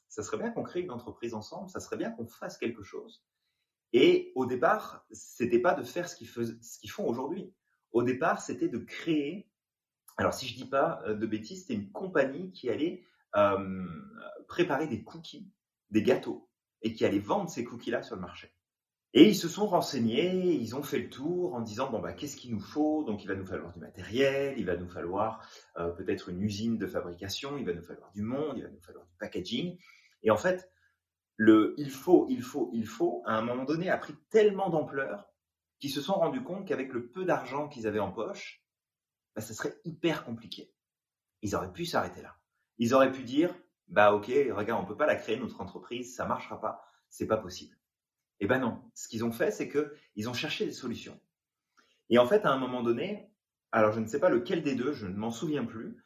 ça 0.10 0.24
serait 0.24 0.38
bien 0.38 0.50
qu'on 0.50 0.64
crée 0.64 0.82
une 0.82 0.92
entreprise 0.92 1.36
ensemble, 1.36 1.70
ça 1.70 1.80
serait 1.80 1.98
bien 1.98 2.10
qu'on 2.12 2.28
fasse 2.28 2.58
quelque 2.58 2.84
chose. 2.84 3.24
Et 3.94 4.32
au 4.36 4.46
départ, 4.46 5.06
c'était 5.12 5.60
pas 5.60 5.76
de 5.76 5.84
faire 5.84 6.10
ce 6.10 6.16
qu'ils, 6.16 6.28
font 6.28 7.08
aujourd'hui. 7.08 7.54
Au 7.92 8.04
départ, 8.04 8.42
c'était 8.42 8.68
de 8.68 8.80
créer. 8.80 9.50
Alors, 10.18 10.34
si 10.34 10.48
je 10.48 10.56
dis 10.56 10.68
pas 10.68 11.02
euh, 11.06 11.14
de 11.14 11.26
bêtises, 11.26 11.62
c'était 11.62 11.76
une 11.76 11.92
compagnie 11.92 12.52
qui 12.52 12.70
allait 12.70 13.04
euh, 13.36 13.88
préparer 14.48 14.88
des 14.88 15.04
cookies, 15.04 15.52
des 15.92 16.04
gâteaux, 16.04 16.50
et 16.82 16.94
qui 16.94 17.06
allait 17.06 17.20
vendre 17.20 17.50
ces 17.50 17.64
cookies-là 17.64 18.04
sur 18.04 18.16
le 18.16 18.22
marché. 18.22 18.52
Et 19.14 19.28
ils 19.28 19.36
se 19.36 19.48
sont 19.48 19.66
renseignés, 19.66 20.54
ils 20.54 20.76
ont 20.76 20.84
fait 20.84 21.00
le 21.00 21.10
tour 21.10 21.56
en 21.56 21.62
disant 21.62 21.90
bon 21.90 22.00
bah 22.00 22.14
qu'est-ce 22.14 22.38
qu'il 22.38 22.52
nous 22.52 22.60
faut? 22.60 23.04
Donc 23.04 23.24
il 23.24 23.28
va 23.28 23.36
nous 23.36 23.46
falloir 23.46 23.74
du 23.74 23.80
matériel, 23.80 24.56
il 24.60 24.66
va 24.66 24.78
nous 24.78 24.88
falloir 24.88 25.50
euh, 25.78 25.90
peut-être 25.90 26.30
une 26.30 26.42
usine 26.44 26.78
de 26.78 26.86
fabrication, 26.86 27.58
il 27.58 27.66
va 27.66 27.74
nous 27.74 27.82
falloir 27.82 28.12
du 28.12 28.22
monde, 28.22 28.58
il 28.58 28.64
va 28.64 28.70
nous 28.70 28.82
falloir 28.82 29.06
du 29.08 29.16
packaging. 29.18 29.80
Et 30.22 30.30
en 30.30 30.38
fait, 30.38 30.72
le 31.38 31.74
il 31.78 31.90
faut, 31.90 32.28
il 32.30 32.44
faut, 32.44 32.70
il 32.74 32.86
faut, 32.86 33.24
à 33.26 33.34
un 33.34 33.42
moment 33.42 33.64
donné, 33.64 33.90
a 33.90 33.98
pris 33.98 34.14
tellement 34.30 34.70
d'ampleur 34.70 35.28
qu'ils 35.80 35.92
se 35.92 36.02
sont 36.02 36.14
rendus 36.14 36.44
compte 36.44 36.68
qu'avec 36.68 36.94
le 36.94 37.10
peu 37.10 37.26
d'argent 37.26 37.68
qu'ils 37.68 37.88
avaient 37.88 38.00
en 38.00 38.12
poche, 38.12 38.64
bah, 39.36 39.42
ça 39.42 39.54
serait 39.56 39.80
hyper 39.86 40.24
compliqué. 40.24 40.72
Ils 41.42 41.56
auraient 41.56 41.72
pu 41.72 41.86
s'arrêter 41.86 42.22
là. 42.22 42.36
Ils 42.78 42.94
auraient 42.94 43.12
pu 43.12 43.24
dire 43.24 43.56
bah 43.88 44.14
ok, 44.14 44.28
regarde, 44.52 44.84
on 44.84 44.86
peut 44.86 44.98
pas 44.98 45.08
la 45.08 45.16
créer 45.16 45.40
notre 45.40 45.62
entreprise, 45.62 46.16
ça 46.16 46.26
marchera 46.26 46.62
pas, 46.62 46.84
c'est 47.10 47.26
pas 47.26 47.38
possible. 47.38 47.79
Eh 48.40 48.48
ben 48.48 48.60
non, 48.60 48.82
ce 48.94 49.08
qu'ils 49.08 49.24
ont 49.26 49.32
fait, 49.32 49.52
c'est 49.52 49.70
qu'ils 49.70 50.30
ont 50.30 50.34
cherché 50.34 50.66
des 50.66 50.72
solutions. 50.72 51.20
Et 52.10 52.18
en 52.18 52.26
fait, 52.26 52.46
à 52.46 52.52
un 52.52 52.58
moment 52.58 52.82
donné, 52.82 53.32
alors 53.72 53.92
je 53.92 54.00
ne 54.00 54.08
sais 54.08 54.20
pas 54.20 54.30
lequel 54.30 54.64
des 54.64 54.76
deux, 54.76 54.94
je 54.94 55.08
ne 55.08 55.16
m'en 55.16 55.32
souviens 55.32 55.66
plus, 55.66 56.04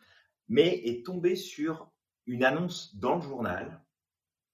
mais 0.47 0.81
est 0.85 1.05
tombé 1.05 1.35
sur 1.35 1.91
une 2.25 2.43
annonce 2.43 2.95
dans 2.95 3.15
le 3.15 3.21
journal 3.21 3.83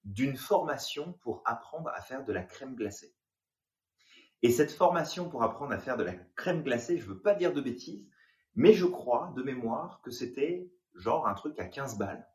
d'une 0.04 0.36
formation 0.36 1.14
pour 1.14 1.42
apprendre 1.44 1.90
à 1.94 2.00
faire 2.00 2.24
de 2.24 2.32
la 2.32 2.42
crème 2.42 2.74
glacée. 2.74 3.14
Et 4.42 4.50
cette 4.50 4.72
formation 4.72 5.28
pour 5.28 5.42
apprendre 5.42 5.72
à 5.72 5.78
faire 5.78 5.96
de 5.96 6.04
la 6.04 6.14
crème 6.14 6.62
glacée, 6.62 6.98
je 6.98 7.04
ne 7.04 7.10
veux 7.10 7.20
pas 7.20 7.34
dire 7.34 7.52
de 7.52 7.60
bêtises, 7.60 8.08
mais 8.54 8.72
je 8.72 8.86
crois 8.86 9.32
de 9.36 9.42
mémoire 9.42 10.00
que 10.02 10.10
c'était 10.10 10.70
genre 10.94 11.28
un 11.28 11.34
truc 11.34 11.58
à 11.58 11.66
15 11.66 11.98
balles. 11.98 12.26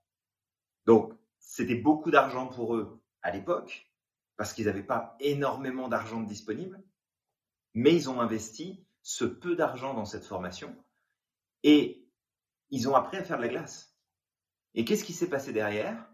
Donc, 0.85 1.13
c'était 1.39 1.75
beaucoup 1.75 2.11
d'argent 2.11 2.47
pour 2.47 2.75
eux 2.75 3.01
à 3.21 3.31
l'époque, 3.31 3.91
parce 4.37 4.53
qu'ils 4.53 4.65
n'avaient 4.65 4.83
pas 4.83 5.15
énormément 5.19 5.87
d'argent 5.87 6.21
disponible, 6.21 6.83
mais 7.73 7.93
ils 7.93 8.09
ont 8.09 8.21
investi 8.21 8.85
ce 9.01 9.25
peu 9.25 9.55
d'argent 9.55 9.93
dans 9.93 10.05
cette 10.05 10.25
formation 10.25 10.75
et 11.63 12.09
ils 12.69 12.89
ont 12.89 12.95
appris 12.95 13.17
à 13.17 13.23
faire 13.23 13.37
de 13.37 13.43
la 13.43 13.49
glace. 13.49 13.95
Et 14.73 14.83
qu'est-ce 14.83 15.03
qui 15.03 15.13
s'est 15.13 15.29
passé 15.29 15.53
derrière? 15.53 16.09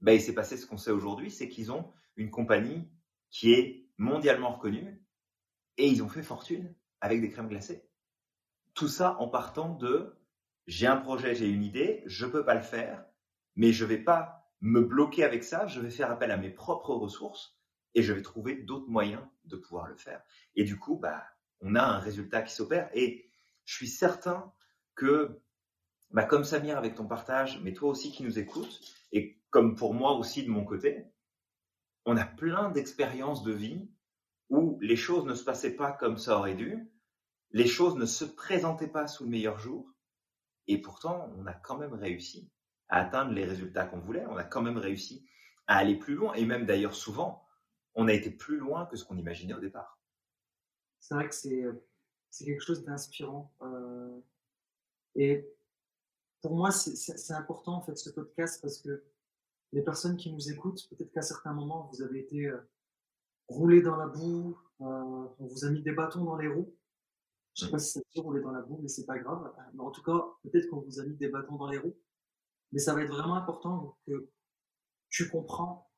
Ben, 0.00 0.12
Il 0.12 0.20
s'est 0.20 0.34
passé 0.34 0.56
ce 0.56 0.66
qu'on 0.66 0.76
sait 0.76 0.90
aujourd'hui, 0.90 1.30
c'est 1.30 1.48
qu'ils 1.48 1.72
ont 1.72 1.92
une 2.16 2.30
compagnie 2.30 2.88
qui 3.30 3.52
est 3.52 3.88
mondialement 3.96 4.52
reconnue 4.52 5.02
et 5.76 5.88
ils 5.88 6.02
ont 6.02 6.08
fait 6.08 6.22
fortune 6.22 6.74
avec 7.00 7.20
des 7.20 7.30
crèmes 7.30 7.48
glacées. 7.48 7.88
Tout 8.74 8.88
ça 8.88 9.16
en 9.18 9.28
partant 9.28 9.74
de 9.74 10.16
j'ai 10.66 10.86
un 10.86 10.96
projet, 10.96 11.34
j'ai 11.34 11.48
une 11.48 11.64
idée, 11.64 12.02
je 12.06 12.26
ne 12.26 12.30
peux 12.30 12.44
pas 12.44 12.54
le 12.54 12.60
faire, 12.60 13.04
mais 13.56 13.72
je 13.72 13.84
ne 13.84 13.88
vais 13.88 13.98
pas 13.98 14.39
me 14.60 14.80
bloquer 14.82 15.24
avec 15.24 15.44
ça, 15.44 15.66
je 15.66 15.80
vais 15.80 15.90
faire 15.90 16.10
appel 16.10 16.30
à 16.30 16.36
mes 16.36 16.50
propres 16.50 16.94
ressources 16.94 17.56
et 17.94 18.02
je 18.02 18.12
vais 18.12 18.22
trouver 18.22 18.56
d'autres 18.56 18.88
moyens 18.88 19.22
de 19.44 19.56
pouvoir 19.56 19.88
le 19.88 19.96
faire. 19.96 20.22
Et 20.54 20.64
du 20.64 20.78
coup, 20.78 20.96
bah, 20.96 21.24
on 21.60 21.74
a 21.74 21.82
un 21.82 21.98
résultat 21.98 22.42
qui 22.42 22.54
s'opère. 22.54 22.90
Et 22.94 23.30
je 23.64 23.74
suis 23.74 23.88
certain 23.88 24.52
que, 24.94 25.40
bah, 26.10 26.24
comme 26.24 26.44
Samir 26.44 26.78
avec 26.78 26.94
ton 26.94 27.06
partage, 27.06 27.60
mais 27.62 27.72
toi 27.72 27.90
aussi 27.90 28.12
qui 28.12 28.22
nous 28.22 28.38
écoutes, 28.38 28.80
et 29.12 29.40
comme 29.50 29.74
pour 29.74 29.94
moi 29.94 30.12
aussi 30.12 30.44
de 30.44 30.50
mon 30.50 30.64
côté, 30.64 31.04
on 32.04 32.16
a 32.16 32.24
plein 32.24 32.70
d'expériences 32.70 33.42
de 33.42 33.52
vie 33.52 33.88
où 34.48 34.78
les 34.80 34.96
choses 34.96 35.24
ne 35.24 35.34
se 35.34 35.44
passaient 35.44 35.76
pas 35.76 35.92
comme 35.92 36.18
ça 36.18 36.38
aurait 36.38 36.54
dû, 36.54 36.90
les 37.52 37.66
choses 37.66 37.96
ne 37.96 38.06
se 38.06 38.24
présentaient 38.24 38.88
pas 38.88 39.08
sous 39.08 39.24
le 39.24 39.30
meilleur 39.30 39.58
jour, 39.58 39.92
et 40.66 40.80
pourtant 40.80 41.32
on 41.36 41.46
a 41.46 41.52
quand 41.52 41.78
même 41.78 41.94
réussi 41.94 42.50
à 42.90 43.00
atteindre 43.00 43.32
les 43.32 43.44
résultats 43.44 43.86
qu'on 43.86 44.00
voulait. 44.00 44.26
On 44.26 44.36
a 44.36 44.44
quand 44.44 44.62
même 44.62 44.78
réussi 44.78 45.26
à 45.66 45.76
aller 45.76 45.96
plus 45.96 46.14
loin. 46.14 46.34
Et 46.34 46.44
même 46.44 46.66
d'ailleurs, 46.66 46.94
souvent, 46.94 47.46
on 47.94 48.08
a 48.08 48.12
été 48.12 48.30
plus 48.30 48.58
loin 48.58 48.86
que 48.86 48.96
ce 48.96 49.04
qu'on 49.04 49.16
imaginait 49.16 49.54
au 49.54 49.60
départ. 49.60 50.00
C'est 50.98 51.14
vrai 51.14 51.28
que 51.28 51.34
c'est, 51.34 51.64
c'est 52.30 52.44
quelque 52.44 52.62
chose 52.62 52.84
d'inspirant. 52.84 53.52
Euh, 53.62 54.20
et 55.14 55.48
pour 56.42 56.56
moi, 56.56 56.70
c'est, 56.70 57.32
important, 57.32 57.76
en 57.76 57.80
fait, 57.82 57.96
ce 57.96 58.10
podcast, 58.10 58.60
parce 58.60 58.78
que 58.78 59.04
les 59.72 59.82
personnes 59.82 60.16
qui 60.16 60.32
nous 60.32 60.50
écoutent, 60.50 60.88
peut-être 60.90 61.12
qu'à 61.12 61.22
certains 61.22 61.52
moments, 61.52 61.90
vous 61.92 62.02
avez 62.02 62.20
été 62.20 62.46
euh, 62.46 62.58
roulé 63.48 63.82
dans 63.82 63.96
la 63.96 64.06
boue, 64.06 64.58
euh, 64.80 65.26
on 65.38 65.46
vous 65.46 65.64
a 65.64 65.70
mis 65.70 65.82
des 65.82 65.92
bâtons 65.92 66.24
dans 66.24 66.36
les 66.36 66.48
roues. 66.48 66.74
Je 67.54 67.64
ne 67.64 67.66
sais 67.66 67.72
pas 67.72 67.78
si 67.78 67.92
ça 67.92 68.00
dit 68.14 68.20
rouler 68.20 68.40
dans 68.40 68.52
la 68.52 68.62
boue, 68.62 68.78
mais 68.80 68.88
c'est 68.88 69.04
pas 69.04 69.18
grave. 69.18 69.52
Mais 69.74 69.82
en 69.82 69.90
tout 69.90 70.02
cas, 70.02 70.24
peut-être 70.42 70.68
qu'on 70.68 70.80
vous 70.80 71.00
a 71.00 71.04
mis 71.04 71.16
des 71.16 71.28
bâtons 71.28 71.56
dans 71.56 71.68
les 71.68 71.78
roues. 71.78 71.96
Mais 72.72 72.78
ça 72.78 72.94
va 72.94 73.02
être 73.02 73.10
vraiment 73.10 73.36
important 73.36 73.98
que 74.06 74.30
tu 75.08 75.28
comprends 75.28 75.90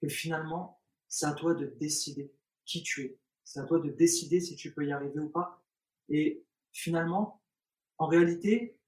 que 0.00 0.08
finalement, 0.08 0.80
c'est 1.08 1.26
à 1.26 1.32
toi 1.32 1.54
de 1.54 1.66
décider 1.78 2.32
qui 2.64 2.82
tu 2.82 3.02
es. 3.02 3.18
C'est 3.44 3.60
à 3.60 3.64
toi 3.64 3.78
de 3.78 3.90
décider 3.90 4.40
si 4.40 4.56
tu 4.56 4.72
peux 4.72 4.86
y 4.86 4.92
arriver 4.92 5.20
ou 5.20 5.28
pas. 5.28 5.62
Et 6.08 6.44
finalement, 6.72 7.40
en 7.98 8.06
réalité, 8.06 8.78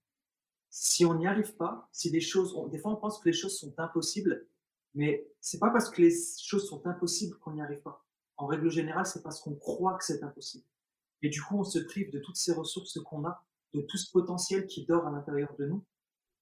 si 0.71 1.05
on 1.05 1.15
n'y 1.15 1.27
arrive 1.27 1.55
pas, 1.55 1.89
si 1.93 2.11
les 2.11 2.21
choses, 2.21 2.57
des 2.71 2.79
fois 2.79 2.93
on 2.93 2.97
pense 2.97 3.21
que 3.21 3.29
les 3.29 3.35
choses 3.35 3.57
sont 3.57 3.75
impossibles, 3.79 4.49
mais 4.95 5.29
c'est 5.41 5.59
pas 5.59 5.71
parce 5.71 5.91
que 5.91 6.03
les 6.03 6.13
choses 6.43 6.69
sont 6.69 6.85
impossibles 6.87 7.39
qu'on 7.39 7.53
n'y 7.53 7.63
arrive 7.63 7.83
pas. 7.83 8.05
En 8.37 8.47
règle 8.47 8.71
générale, 8.71 9.07
c'est 9.07 9.23
parce 9.23 9.41
qu'on 9.41 9.55
croit 9.55 9.97
que 9.97 10.05
c'est 10.05 10.23
impossible. 10.23 10.65
Et 11.23 11.29
du 11.29 11.41
coup, 11.43 11.59
on 11.59 11.65
se 11.65 11.79
prive 11.79 12.11
de 12.11 12.19
toutes 12.19 12.37
ces 12.37 12.53
ressources 12.53 12.99
qu'on 13.01 13.25
a, 13.25 13.45
de 13.73 13.83
tout 13.83 13.97
ce 13.97 14.11
potentiel 14.11 14.67
qui 14.67 14.85
dort 14.85 15.07
à 15.07 15.11
l'intérieur 15.11 15.55
de 15.57 15.67
nous. 15.67 15.85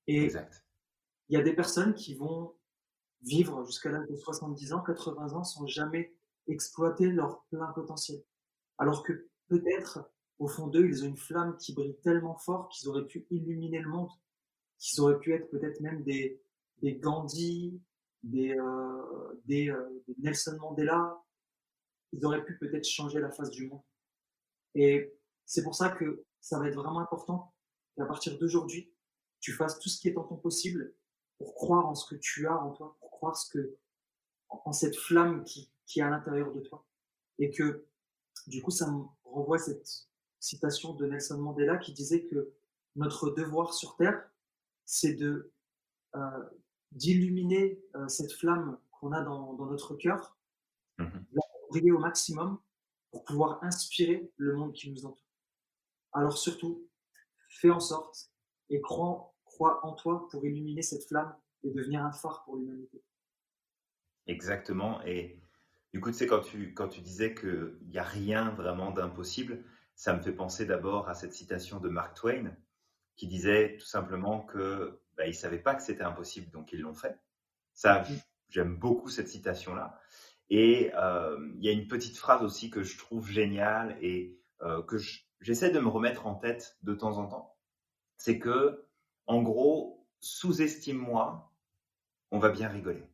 Et 0.06 0.26
il 0.26 1.34
y 1.34 1.36
a 1.36 1.42
des 1.42 1.54
personnes 1.54 1.94
qui 1.94 2.14
vont 2.14 2.54
vivre 3.22 3.64
jusqu'à 3.64 3.90
l'âge 3.90 4.08
de 4.08 4.16
70 4.16 4.72
ans, 4.72 4.82
80 4.82 5.32
ans 5.32 5.44
sans 5.44 5.66
jamais 5.66 6.14
exploiter 6.48 7.06
leur 7.06 7.44
plein 7.44 7.72
potentiel. 7.72 8.22
Alors 8.78 9.02
que 9.02 9.28
peut-être, 9.48 10.10
au 10.38 10.48
fond 10.48 10.66
d'eux, 10.66 10.86
ils 10.86 11.04
ont 11.04 11.08
une 11.08 11.16
flamme 11.16 11.56
qui 11.56 11.72
brille 11.72 11.96
tellement 12.02 12.36
fort 12.36 12.68
qu'ils 12.68 12.88
auraient 12.88 13.06
pu 13.06 13.26
illuminer 13.30 13.80
le 13.80 13.88
monde, 13.88 14.10
qu'ils 14.78 15.00
auraient 15.00 15.20
pu 15.20 15.32
être 15.32 15.48
peut-être 15.50 15.80
même 15.80 16.02
des, 16.02 16.42
des 16.80 16.96
Gandhi, 16.96 17.80
des, 18.22 18.56
euh, 18.58 19.40
des, 19.44 19.70
euh, 19.70 20.02
des 20.08 20.16
Nelson 20.18 20.56
Mandela. 20.60 21.22
Ils 22.12 22.26
auraient 22.26 22.44
pu 22.44 22.58
peut-être 22.58 22.86
changer 22.86 23.20
la 23.20 23.30
face 23.30 23.50
du 23.50 23.68
monde. 23.68 23.82
Et 24.74 25.14
c'est 25.46 25.62
pour 25.62 25.74
ça 25.74 25.90
que 25.90 26.24
ça 26.40 26.58
va 26.58 26.68
être 26.68 26.74
vraiment 26.74 27.00
important 27.00 27.54
qu'à 27.96 28.04
partir 28.04 28.38
d'aujourd'hui, 28.38 28.92
tu 29.42 29.52
fasses 29.52 29.78
tout 29.78 29.90
ce 29.90 30.00
qui 30.00 30.08
est 30.08 30.16
en 30.16 30.22
ton 30.22 30.36
possible 30.36 30.94
pour 31.36 31.54
croire 31.54 31.86
en 31.86 31.94
ce 31.94 32.06
que 32.08 32.18
tu 32.18 32.46
as 32.46 32.56
en 32.56 32.70
toi, 32.70 32.96
pour 33.00 33.10
croire 33.10 33.36
ce 33.36 33.50
que, 33.50 33.76
en 34.48 34.72
cette 34.72 34.96
flamme 34.96 35.44
qui, 35.44 35.70
qui 35.84 36.00
est 36.00 36.02
à 36.02 36.08
l'intérieur 36.08 36.52
de 36.52 36.60
toi. 36.60 36.86
Et 37.38 37.50
que, 37.50 37.86
du 38.46 38.62
coup, 38.62 38.70
ça 38.70 38.90
me 38.90 39.02
renvoie 39.24 39.58
cette 39.58 40.08
citation 40.38 40.94
de 40.94 41.06
Nelson 41.06 41.38
Mandela 41.38 41.76
qui 41.76 41.92
disait 41.92 42.24
que 42.24 42.54
notre 42.94 43.30
devoir 43.30 43.74
sur 43.74 43.96
Terre, 43.96 44.30
c'est 44.84 45.14
de 45.14 45.52
euh, 46.14 46.44
d'illuminer 46.92 47.82
euh, 47.96 48.06
cette 48.06 48.32
flamme 48.32 48.78
qu'on 48.90 49.12
a 49.12 49.22
dans, 49.22 49.54
dans 49.54 49.66
notre 49.66 49.94
cœur, 49.94 50.36
mmh 50.98 51.06
briller 51.70 51.90
au 51.90 51.98
maximum 51.98 52.60
pour 53.10 53.24
pouvoir 53.24 53.64
inspirer 53.64 54.30
le 54.36 54.54
monde 54.54 54.74
qui 54.74 54.90
nous 54.90 55.06
entoure. 55.06 55.24
Alors 56.12 56.36
surtout, 56.36 56.86
fais 57.48 57.70
en 57.70 57.80
sorte 57.80 58.30
et 58.68 58.78
crois 58.82 59.31
crois 59.52 59.84
en 59.86 59.92
toi 59.92 60.28
pour 60.30 60.44
illuminer 60.44 60.82
cette 60.82 61.04
flamme 61.04 61.34
et 61.62 61.70
devenir 61.70 62.04
un 62.04 62.12
phare 62.12 62.42
pour 62.44 62.56
l'humanité. 62.56 63.02
Exactement. 64.26 65.02
Et 65.04 65.40
du 65.92 66.00
coup, 66.00 66.10
tu 66.10 66.16
sais, 66.16 66.26
quand 66.26 66.40
tu, 66.40 66.74
quand 66.74 66.88
tu 66.88 67.00
disais 67.00 67.34
qu'il 67.34 67.78
n'y 67.88 67.98
a 67.98 68.04
rien 68.04 68.50
vraiment 68.50 68.90
d'impossible, 68.90 69.64
ça 69.94 70.14
me 70.14 70.22
fait 70.22 70.32
penser 70.32 70.66
d'abord 70.66 71.08
à 71.08 71.14
cette 71.14 71.34
citation 71.34 71.80
de 71.80 71.88
Mark 71.88 72.16
Twain 72.16 72.56
qui 73.16 73.26
disait 73.26 73.76
tout 73.78 73.86
simplement 73.86 74.40
que 74.40 75.00
bah, 75.16 75.26
ils 75.26 75.30
ne 75.30 75.34
savaient 75.34 75.58
pas 75.58 75.74
que 75.74 75.82
c'était 75.82 76.02
impossible, 76.02 76.50
donc 76.50 76.72
ils 76.72 76.80
l'ont 76.80 76.94
fait. 76.94 77.18
Ça, 77.74 78.04
j'aime 78.48 78.76
beaucoup 78.76 79.08
cette 79.08 79.28
citation-là. 79.28 79.98
Et 80.50 80.86
il 80.86 81.64
y 81.64 81.68
a 81.68 81.72
une 81.72 81.88
petite 81.88 82.16
phrase 82.16 82.42
aussi 82.42 82.70
que 82.70 82.82
je 82.82 82.98
trouve 82.98 83.28
géniale 83.30 83.96
et 84.00 84.38
que 84.60 84.96
j'essaie 85.40 85.70
de 85.70 85.78
me 85.78 85.88
remettre 85.88 86.26
en 86.26 86.34
tête 86.34 86.78
de 86.82 86.94
temps 86.94 87.18
en 87.18 87.26
temps. 87.26 87.56
C'est 88.16 88.38
que, 88.38 88.86
en 89.26 89.42
gros, 89.42 90.06
sous-estime-moi, 90.20 91.52
on 92.30 92.38
va 92.38 92.48
bien 92.48 92.68
rigoler. 92.68 93.04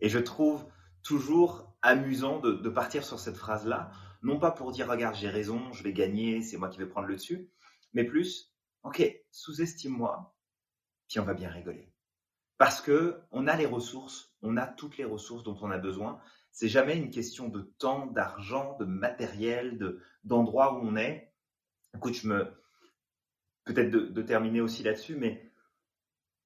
Et 0.00 0.08
je 0.08 0.18
trouve 0.18 0.66
toujours 1.02 1.72
amusant 1.82 2.38
de, 2.38 2.68
partir 2.68 3.04
sur 3.04 3.18
cette 3.18 3.36
phrase-là, 3.36 3.90
non 4.22 4.38
pas 4.38 4.52
pour 4.52 4.72
dire 4.72 4.88
regarde 4.88 5.16
j'ai 5.16 5.28
raison, 5.28 5.72
je 5.72 5.82
vais 5.82 5.92
gagner, 5.92 6.42
c'est 6.42 6.56
moi 6.56 6.68
qui 6.68 6.78
vais 6.78 6.86
prendre 6.86 7.08
le 7.08 7.16
dessus, 7.16 7.50
mais 7.92 8.04
plus 8.04 8.54
ok 8.84 9.02
sous-estime-moi, 9.30 10.34
puis 11.08 11.20
on 11.20 11.24
va 11.24 11.34
bien 11.34 11.50
rigoler. 11.50 11.92
Parce 12.58 12.80
que 12.80 13.20
on 13.32 13.48
a 13.48 13.56
les 13.56 13.66
ressources, 13.66 14.32
on 14.42 14.56
a 14.56 14.66
toutes 14.66 14.96
les 14.96 15.04
ressources 15.04 15.42
dont 15.42 15.58
on 15.60 15.70
a 15.70 15.78
besoin. 15.78 16.20
C'est 16.52 16.68
jamais 16.68 16.96
une 16.96 17.10
question 17.10 17.48
de 17.48 17.62
temps, 17.62 18.06
d'argent, 18.06 18.76
de 18.78 18.84
matériel, 18.84 19.78
de 19.78 20.00
d'endroit 20.22 20.74
où 20.74 20.86
on 20.86 20.96
est. 20.96 21.32
Écoute, 21.96 22.14
je 22.14 22.28
me 22.28 22.61
peut-être 23.64 23.90
de, 23.90 24.22
terminer 24.22 24.60
aussi 24.60 24.82
là-dessus, 24.82 25.16
mais 25.16 25.50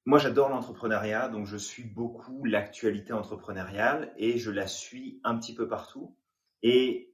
moi, 0.05 0.19
j'adore 0.19 0.49
l'entrepreneuriat, 0.49 1.27
donc 1.29 1.45
je 1.45 1.57
suis 1.57 1.83
beaucoup 1.83 2.45
l'actualité 2.45 3.11
entrepreneuriale 3.11 4.13
et 4.17 4.37
je 4.37 4.51
la 4.51 4.67
suis 4.67 5.19
un 5.23 5.37
petit 5.37 5.53
peu 5.53 5.67
partout. 5.67 6.15
Et 6.63 7.13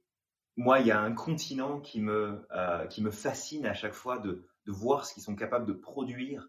moi, 0.56 0.78
il 0.78 0.86
y 0.86 0.92
a 0.92 1.00
un 1.00 1.12
continent 1.12 1.80
qui 1.80 2.00
me, 2.00 2.46
euh, 2.52 2.86
qui 2.86 3.02
me 3.02 3.10
fascine 3.10 3.66
à 3.66 3.74
chaque 3.74 3.94
fois 3.94 4.18
de, 4.18 4.46
de 4.66 4.72
voir 4.72 5.06
ce 5.06 5.14
qu'ils 5.14 5.24
sont 5.24 5.34
capables 5.34 5.66
de 5.66 5.72
produire 5.72 6.48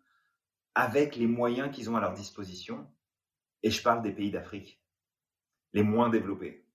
avec 0.75 1.15
les 1.15 1.25
moyens 1.25 1.73
qu'ils 1.73 1.89
ont 1.89 1.95
à 1.95 2.01
leur 2.01 2.13
disposition. 2.13 2.87
Et 3.63 3.71
je 3.71 3.81
parle 3.81 4.03
des 4.03 4.11
pays 4.11 4.29
d'Afrique, 4.29 4.79
les 5.73 5.81
moins 5.81 6.09
développés. 6.09 6.67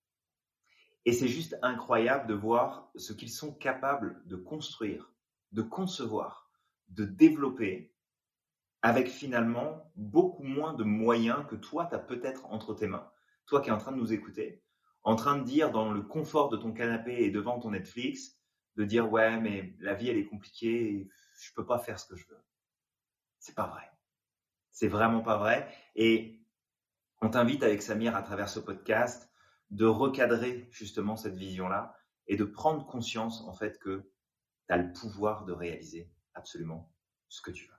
Et 1.04 1.12
c'est 1.12 1.28
juste 1.28 1.56
incroyable 1.62 2.26
de 2.26 2.34
voir 2.34 2.90
ce 2.96 3.12
qu'ils 3.12 3.30
sont 3.30 3.54
capables 3.54 4.20
de 4.26 4.36
construire, 4.36 5.12
de 5.52 5.62
concevoir, 5.62 6.49
de 6.90 7.04
développer 7.04 7.94
avec 8.82 9.08
finalement 9.08 9.92
beaucoup 9.96 10.42
moins 10.42 10.72
de 10.74 10.84
moyens 10.84 11.44
que 11.48 11.56
toi, 11.56 11.86
tu 11.86 11.94
as 11.94 11.98
peut-être 11.98 12.46
entre 12.46 12.74
tes 12.74 12.86
mains. 12.86 13.10
Toi 13.46 13.60
qui 13.60 13.68
es 13.68 13.72
en 13.72 13.78
train 13.78 13.92
de 13.92 13.98
nous 13.98 14.12
écouter, 14.12 14.62
en 15.02 15.16
train 15.16 15.38
de 15.38 15.44
dire 15.44 15.70
dans 15.70 15.92
le 15.92 16.02
confort 16.02 16.48
de 16.48 16.56
ton 16.56 16.72
canapé 16.72 17.24
et 17.24 17.30
devant 17.30 17.58
ton 17.58 17.70
Netflix, 17.70 18.38
de 18.76 18.84
dire 18.84 19.10
ouais, 19.10 19.38
mais 19.40 19.74
la 19.80 19.94
vie, 19.94 20.08
elle 20.08 20.16
est 20.16 20.26
compliquée, 20.26 20.92
et 20.92 21.10
je 21.40 21.52
peux 21.54 21.66
pas 21.66 21.78
faire 21.78 21.98
ce 21.98 22.06
que 22.06 22.16
je 22.16 22.26
veux. 22.28 22.42
C'est 23.38 23.54
pas 23.54 23.66
vrai. 23.66 23.90
C'est 24.70 24.88
vraiment 24.88 25.22
pas 25.22 25.36
vrai. 25.36 25.68
Et 25.94 26.42
on 27.20 27.28
t'invite 27.28 27.62
avec 27.62 27.82
Samir 27.82 28.16
à 28.16 28.22
travers 28.22 28.48
ce 28.48 28.60
podcast 28.60 29.30
de 29.70 29.84
recadrer 29.84 30.68
justement 30.70 31.16
cette 31.16 31.36
vision-là 31.36 31.94
et 32.26 32.36
de 32.36 32.44
prendre 32.44 32.86
conscience 32.86 33.42
en 33.42 33.52
fait 33.52 33.78
que 33.78 34.10
tu 34.66 34.74
as 34.74 34.78
le 34.78 34.92
pouvoir 34.92 35.44
de 35.44 35.52
réaliser 35.52 36.10
absolument 36.34 36.92
ce 37.28 37.42
que 37.42 37.50
tu 37.50 37.66
veux. 37.66 37.74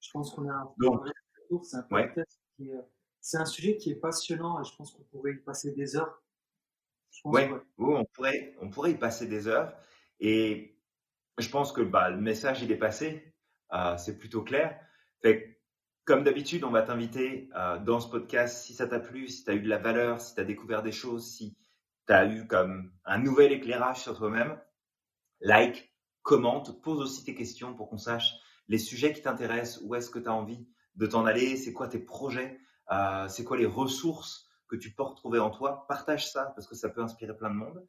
Je 0.00 0.10
pense 0.12 0.34
qu'on 0.34 0.48
a 0.48 0.52
un 0.52 0.64
retour. 0.64 1.64
C'est 1.64 1.76
un 1.76 1.86
euh, 1.92 2.82
c'est 3.20 3.36
un 3.36 3.44
sujet 3.44 3.76
qui 3.76 3.90
est 3.90 3.96
passionnant 3.96 4.60
et 4.60 4.64
je 4.64 4.74
pense 4.76 4.92
qu'on 4.92 5.02
pourrait 5.04 5.32
y 5.32 5.38
passer 5.38 5.72
des 5.72 5.96
heures. 5.96 6.22
Oui, 7.24 7.42
on 7.78 8.04
pourrait, 8.04 8.56
on 8.60 8.70
pourrait 8.70 8.92
y 8.92 8.96
passer 8.96 9.26
des 9.26 9.46
heures. 9.46 9.76
Et 10.20 10.78
je 11.38 11.48
pense 11.48 11.72
que 11.72 11.82
bah, 11.82 12.10
le 12.10 12.20
message, 12.20 12.62
il 12.62 12.70
est 12.70 12.78
passé. 12.78 13.34
Euh, 13.72 13.96
c'est 13.96 14.18
plutôt 14.18 14.42
clair. 14.42 14.78
Fait, 15.22 15.60
comme 16.04 16.24
d'habitude, 16.24 16.64
on 16.64 16.70
va 16.70 16.82
t'inviter 16.82 17.50
euh, 17.56 17.78
dans 17.78 18.00
ce 18.00 18.08
podcast, 18.08 18.64
si 18.64 18.74
ça 18.74 18.86
t'a 18.86 19.00
plu, 19.00 19.28
si 19.28 19.44
tu 19.44 19.50
as 19.50 19.54
eu 19.54 19.60
de 19.60 19.68
la 19.68 19.78
valeur, 19.78 20.20
si 20.20 20.34
tu 20.34 20.40
as 20.40 20.44
découvert 20.44 20.82
des 20.82 20.92
choses, 20.92 21.30
si 21.30 21.56
tu 22.06 22.12
as 22.12 22.26
eu 22.26 22.46
comme 22.46 22.92
un 23.04 23.18
nouvel 23.18 23.52
éclairage 23.52 24.00
sur 24.00 24.16
toi-même, 24.16 24.58
like, 25.40 25.94
commente, 26.22 26.80
pose 26.82 27.00
aussi 27.00 27.24
tes 27.24 27.34
questions 27.34 27.74
pour 27.74 27.88
qu'on 27.88 27.98
sache 27.98 28.34
les 28.68 28.78
sujets 28.78 29.12
qui 29.12 29.22
t'intéressent, 29.22 29.82
où 29.82 29.94
est-ce 29.94 30.10
que 30.10 30.18
tu 30.18 30.28
as 30.28 30.32
envie 30.32 30.66
de 30.94 31.06
t'en 31.06 31.26
aller, 31.26 31.56
c'est 31.56 31.72
quoi 31.72 31.88
tes 31.88 31.98
projets, 31.98 32.60
euh, 32.92 33.28
c'est 33.28 33.44
quoi 33.44 33.56
les 33.56 33.66
ressources 33.66 34.48
que 34.68 34.76
tu 34.76 34.92
peux 34.92 35.02
retrouver 35.02 35.40
en 35.40 35.50
toi. 35.50 35.86
Partage 35.88 36.30
ça 36.30 36.52
parce 36.54 36.66
que 36.68 36.76
ça 36.76 36.88
peut 36.88 37.02
inspirer 37.02 37.36
plein 37.36 37.50
de 37.50 37.56
monde. 37.56 37.84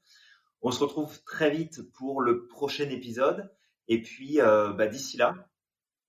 On 0.62 0.72
se 0.72 0.84
retrouve 0.84 1.22
très 1.24 1.52
vite 1.52 1.82
pour 1.92 2.22
le 2.22 2.48
prochain 2.48 2.90
épisode. 2.90 3.52
Et 3.88 4.02
puis, 4.02 4.42
euh, 4.42 4.74
bah, 4.74 4.88
d'ici 4.88 5.18
là. 5.18 5.36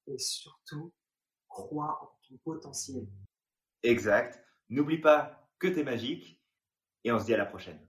Et 0.06 0.18
surtout, 0.18 0.92
crois 1.48 1.98
en 2.02 2.28
ton 2.28 2.36
potentiel. 2.38 3.06
Exact. 3.82 4.42
N'oublie 4.68 5.00
pas 5.00 5.48
que 5.58 5.68
tu 5.68 5.80
es 5.80 5.84
magique. 5.84 6.40
Et 7.04 7.12
on 7.12 7.18
se 7.18 7.24
dit 7.24 7.34
à 7.34 7.38
la 7.38 7.46
prochaine. 7.46 7.80